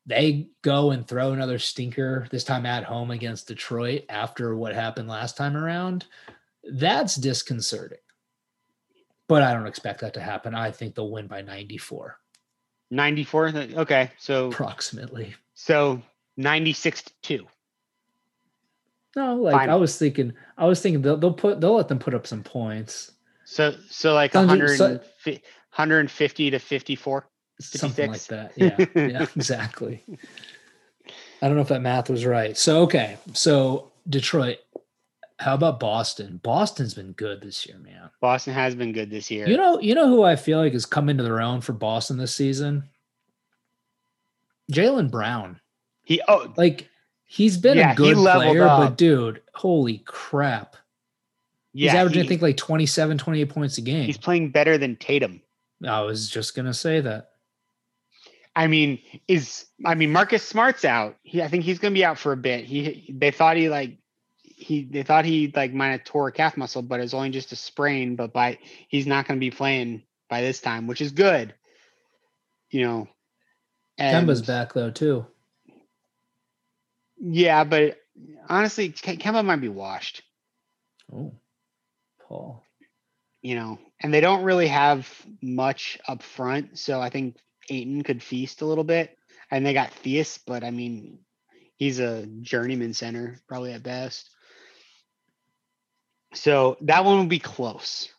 [0.05, 5.09] they go and throw another stinker this time at home against Detroit after what happened
[5.09, 6.05] last time around,
[6.71, 7.97] that's disconcerting.
[9.27, 10.55] But I don't expect that to happen.
[10.55, 12.17] I think they'll win by 94
[12.91, 13.47] 94.
[13.75, 14.11] Okay.
[14.17, 15.35] So approximately.
[15.53, 16.01] so
[16.37, 17.47] 96 to 2.
[19.15, 22.13] No, like I was thinking, I was thinking they'll, they'll put they'll let them put
[22.13, 23.11] up some points,
[23.45, 24.99] So so like Suns are- 100, Sun-
[25.75, 27.27] 150 to 54.
[27.59, 28.51] something like that.
[28.55, 30.03] Yeah, yeah, exactly.
[31.41, 32.55] I don't know if that math was right.
[32.57, 34.57] So okay, so Detroit.
[35.39, 36.39] How about Boston?
[36.41, 38.09] Boston's been good this year, man.
[38.21, 39.47] Boston has been good this year.
[39.47, 42.17] You know, you know who I feel like has come into their own for Boston
[42.17, 42.89] this season.
[44.71, 45.59] Jaylen Brown.
[46.03, 46.89] he oh Like
[47.27, 50.75] he's been Yeah, a good player, but dude, holy crap.
[51.73, 54.05] He's yeah, averaging, I think, like 27, 28 points a game.
[54.05, 55.41] he's playing better than Tatum.
[55.87, 57.29] I was just gonna say that.
[58.55, 61.17] I mean, is I mean Marcus Smart's out.
[61.21, 62.65] He I think he's gonna be out for a bit.
[62.65, 63.99] He they thought he like
[64.41, 67.51] he they thought he like might have tore a calf muscle, but it's only just
[67.51, 68.15] a sprain.
[68.15, 68.57] But by
[68.87, 71.53] he's not gonna be playing by this time, which is good.
[72.71, 73.07] You know.
[73.99, 75.27] and, Kemba's back though, too.
[77.19, 77.97] Yeah, but
[78.49, 80.21] honestly, Ke- Kemba might be washed.
[81.13, 81.33] Oh,
[82.27, 82.63] Paul.
[83.41, 85.09] You know, and they don't really have
[85.41, 87.37] much up front, so I think
[87.69, 89.15] Ayton could feast a little bit.
[89.49, 91.19] And they got Theis, but I mean,
[91.77, 94.29] he's a journeyman center, probably at best.
[96.33, 98.09] So that one will be close.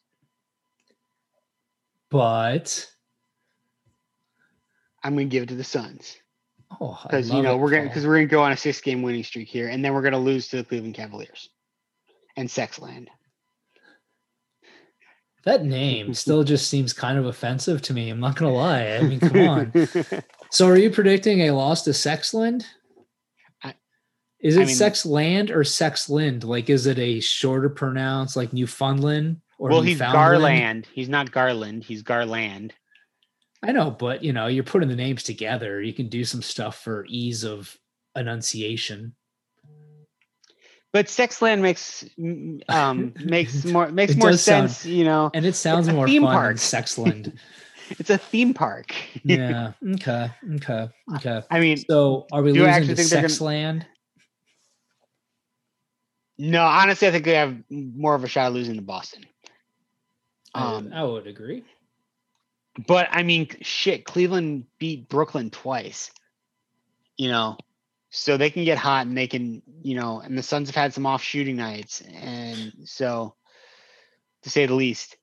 [2.11, 2.89] But
[5.05, 6.17] I'm gonna give it to the Suns
[6.81, 9.25] oh, because you know we're gonna because we're gonna go on a six game winning
[9.25, 11.49] streak here, and then we're gonna lose to the Cleveland Cavaliers
[12.37, 13.09] and Sexland.
[15.45, 18.11] that name still just seems kind of offensive to me.
[18.11, 18.87] I'm not gonna lie.
[18.93, 19.73] I mean, come on.
[20.51, 22.64] So are you predicting a loss to Sexland?
[23.62, 23.75] I-
[24.41, 26.43] Is it I mean- Sexland or Sexland?
[26.43, 30.41] Like, is it a shorter pronounce like Newfoundland or well, he's Newfoundland?
[30.43, 30.89] Garland.
[30.91, 31.85] He's not Garland.
[31.85, 32.73] He's Garland.
[33.63, 35.83] I know, but you know, you're putting the names together.
[35.83, 37.77] You can do some stuff for ease of
[38.17, 39.15] enunciation.
[40.93, 42.05] But Sexland makes
[42.69, 44.87] um makes more makes more does sound- sense.
[44.87, 46.57] You know, And it sounds more theme fun park.
[46.57, 47.37] Sexland.
[47.99, 48.95] it's a theme park.
[49.25, 49.73] yeah.
[49.95, 50.31] Okay.
[50.55, 50.89] Okay.
[51.17, 51.43] Okay.
[51.51, 53.85] I mean, So are we losing to they're gonna- Sexland?
[56.39, 59.25] no, honestly, I think they have more of a shot of losing to Boston.
[60.55, 61.65] I, Um, I would agree.
[62.87, 66.11] But I mean, shit, Cleveland beat Brooklyn twice.
[67.16, 67.57] You know,
[68.11, 70.95] so they can get hot and they can, you know, and the Suns have had
[70.95, 73.35] some off shooting nights, and so
[74.43, 75.16] to say the least.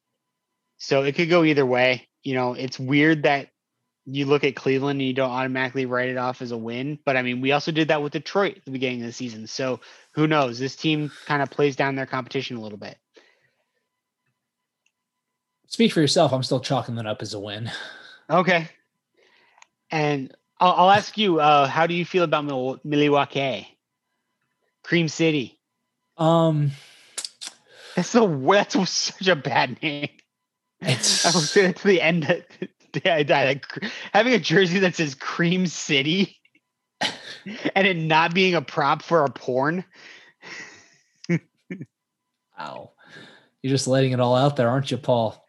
[0.78, 2.08] So it could go either way.
[2.22, 3.50] You know, it's weird that
[4.06, 7.00] you look at Cleveland and you don't automatically write it off as a win.
[7.06, 9.48] But I mean, we also did that with Detroit at the beginning of the season.
[9.48, 9.80] So
[10.14, 10.60] who knows?
[10.60, 12.98] This team kind of plays down their competition a little bit.
[15.68, 16.32] Speak for yourself.
[16.32, 17.72] I'm still chalking that up as a win.
[18.30, 18.70] Okay.
[19.92, 23.68] And I'll, I'll ask you, uh, how do you feel about Mil- Milwaukee?
[24.84, 25.60] Cream City.
[26.18, 26.72] Um,
[27.96, 30.10] That's so that's such a bad name.
[30.82, 31.08] I it's
[31.50, 32.24] say that to the end.
[32.24, 32.48] That,
[33.04, 33.48] yeah, I died.
[33.48, 36.38] Like, having a jersey that says Cream City
[37.76, 39.84] and it not being a prop for a porn.
[42.58, 42.92] wow.
[43.62, 45.45] You're just letting it all out there, aren't you, Paul?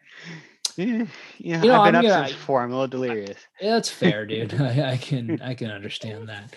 [0.77, 1.05] Yeah,
[1.39, 2.61] You know, I've been I'm up gonna- since four.
[2.61, 3.39] I'm a little delirious.
[3.61, 4.53] That's fair, dude.
[4.61, 6.53] I, I can I can understand that.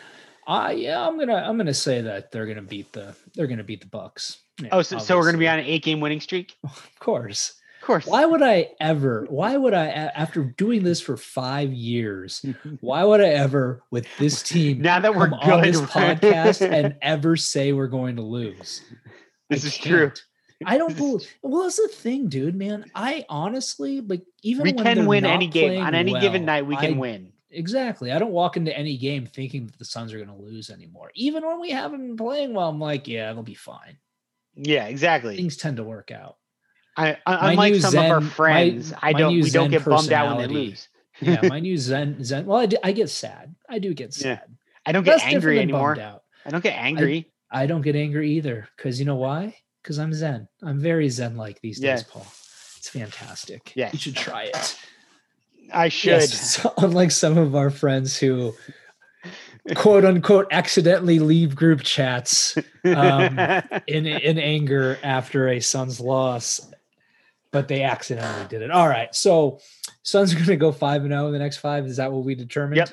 [0.46, 3.80] Uh yeah, I'm gonna I'm gonna say that they're gonna beat the they're gonna beat
[3.80, 4.38] the Bucks.
[4.60, 6.54] Yeah, Oh, so, so we're going to be on an eight game winning streak?
[6.64, 7.54] Of course.
[7.80, 8.06] Of course.
[8.06, 9.26] Why would I ever?
[9.30, 12.44] Why would I, after doing this for five years?
[12.82, 16.96] Why would I ever with this team now that we're good on this podcast and
[17.00, 18.82] ever say we're going to lose?
[19.48, 20.12] this I is true.
[20.64, 21.28] I don't believe.
[21.42, 22.84] Well, that's the thing, dude, man.
[22.94, 26.66] I honestly like even we can win any game on any given night.
[26.66, 27.32] We can I- win.
[27.52, 28.12] Exactly.
[28.12, 31.10] I don't walk into any game thinking that the Suns are going to lose anymore.
[31.16, 33.98] Even when we haven't been playing well, I'm like, yeah, it'll be fine.
[34.54, 35.36] Yeah, exactly.
[35.36, 36.36] Things tend to work out.
[36.96, 39.34] I, I, unlike some of our Zen- my- friends, I don't.
[39.34, 40.88] We don't get bummed out when they lose.
[41.20, 42.46] Yeah, my new Zen Zen.
[42.46, 43.54] Well, I, do- I get sad.
[43.68, 44.22] I do get Yeah.
[44.38, 44.56] sad.
[44.86, 45.98] I don't get That's angry anymore.
[46.46, 47.32] I don't get angry.
[47.50, 49.56] I don't get angry either because you know why?
[49.82, 50.48] Because I'm Zen.
[50.62, 51.96] I'm very Zen like these Yeah.
[51.96, 52.26] days, Paul.
[52.78, 53.72] It's fantastic.
[53.74, 53.90] Yeah.
[53.92, 54.78] you should try it.
[55.72, 56.10] I, should.
[56.10, 58.54] Yes, so unlike some of our friends who
[59.74, 63.38] quote unquote accidentally leave group chats um,
[63.86, 66.60] in in anger after a son's loss,
[67.52, 68.70] but they accidentally did it.
[68.70, 69.60] All right, so
[70.02, 71.86] Suns are going to go five and zero in the next five.
[71.86, 72.78] Is that what we determined?
[72.78, 72.90] Yep.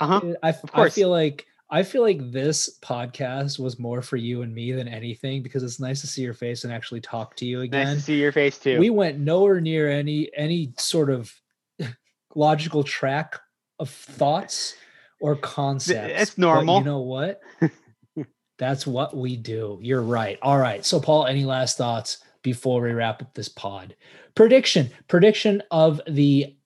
[0.00, 0.20] uh-huh.
[0.42, 0.94] I, I course.
[0.94, 5.42] feel like I feel like this podcast was more for you and me than anything
[5.42, 7.96] because it's nice to see your face and actually talk to you Nice again.
[7.96, 8.78] to see your face too.
[8.80, 11.32] We went nowhere near any any sort of
[12.34, 13.38] logical track
[13.78, 14.74] of thoughts
[15.20, 16.22] or concepts.
[16.22, 16.78] it's normal.
[16.78, 17.40] you know what?
[18.58, 19.78] That's what we do.
[19.80, 20.38] You're right.
[20.42, 20.84] All right.
[20.84, 23.96] So, Paul, any last thoughts before we wrap up this pod?
[24.34, 24.90] Prediction.
[25.08, 26.56] Prediction of the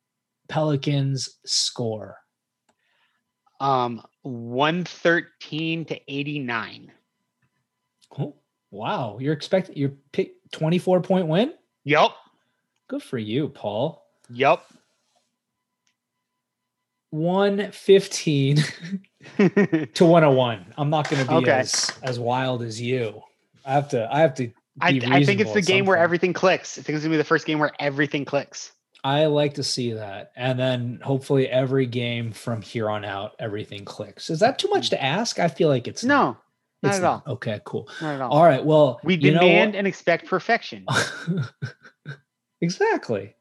[0.49, 2.17] Pelicans score.
[3.61, 6.91] um, one thirteen to eighty nine.
[8.19, 8.35] Oh,
[8.71, 9.19] wow.
[9.21, 11.53] You're expecting your pick 24 point win?
[11.85, 12.17] Yup.
[12.89, 14.07] Good for you, Paul.
[14.31, 14.63] Yep.
[17.11, 18.57] 115
[19.37, 20.67] to 101.
[20.77, 21.51] I'm not going to be Okay.
[21.53, 23.23] as as wild as you.
[23.65, 24.51] I have to I have to
[24.81, 26.79] I, I think it's the game where everything clicks.
[26.79, 28.73] I think it's gonna be the first game where everything clicks.
[29.05, 30.33] I like to see that.
[30.35, 34.31] And then hopefully every game from here on out everything clicks.
[34.31, 35.39] Is that too much to ask?
[35.39, 36.03] I feel like it's.
[36.03, 36.39] No,
[36.83, 37.23] not it's at all.
[37.27, 37.87] Okay, cool.
[38.01, 38.33] Not at all.
[38.33, 38.65] All right.
[38.65, 40.87] Well, we demand and expect perfection.
[42.63, 43.37] exactly.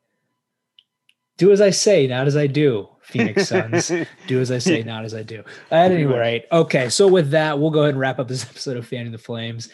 [1.38, 3.90] Do as I say, not as I do, Phoenix Suns.
[4.28, 5.44] do as I say, not as I do.
[5.72, 6.90] At any rate, okay.
[6.90, 9.70] So with that, we'll go ahead and wrap up this episode of Fanning the Flames.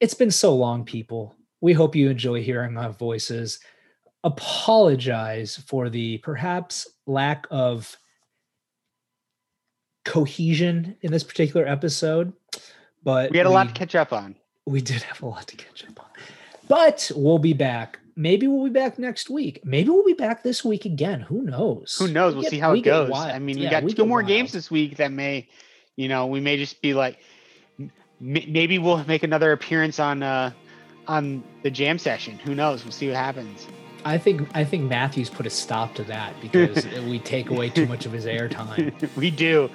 [0.00, 1.36] It's been so long, people.
[1.60, 3.60] We hope you enjoy hearing our voices.
[4.28, 7.96] Apologize for the perhaps lack of
[10.04, 12.34] cohesion in this particular episode,
[13.02, 14.36] but we had a lot to catch up on.
[14.66, 16.06] we did have a lot to catch up on.
[16.68, 17.98] But we'll be back.
[18.16, 19.60] Maybe we'll be back next week.
[19.64, 21.20] Maybe we'll be back this week again.
[21.22, 21.96] Who knows?
[21.98, 22.34] Who knows?
[22.34, 23.08] We We'll get- see how we it goes.
[23.08, 23.30] wild.
[23.32, 25.48] I mean, we got we two more games this week that may,
[25.96, 27.18] you know, we may just be like,
[28.20, 30.50] maybe we'll make another appearance on uh
[31.06, 32.38] on the jam session.
[32.40, 32.84] Who knows?
[32.84, 33.66] We'll see what happens.
[34.04, 37.86] I think I think Matthews put a stop to that because we take away too
[37.86, 38.92] much of his airtime.
[39.16, 39.70] we do.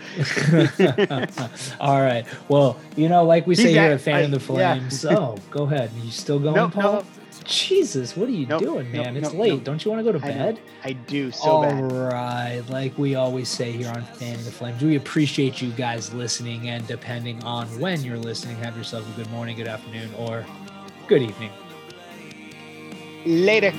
[1.80, 2.26] All right.
[2.50, 5.04] Well, you know, like we say here at Fan I, of the Flames.
[5.04, 5.18] Yeah.
[5.18, 5.92] oh, go ahead.
[6.02, 6.94] You still going, nope, Paul?
[6.94, 7.06] Nope.
[7.46, 9.18] Jesus, what are you nope, doing, man?
[9.18, 9.64] It's late.
[9.66, 10.60] Don't you want to go to bed?
[10.84, 11.84] I, do so All bad.
[11.84, 12.62] All right.
[12.70, 16.70] Like we always say here on Fan of the Flames, we appreciate you guys listening
[16.70, 20.46] and depending on when you're listening, have yourself a good morning, good afternoon, or
[21.08, 21.52] good evening.
[23.26, 23.72] Later.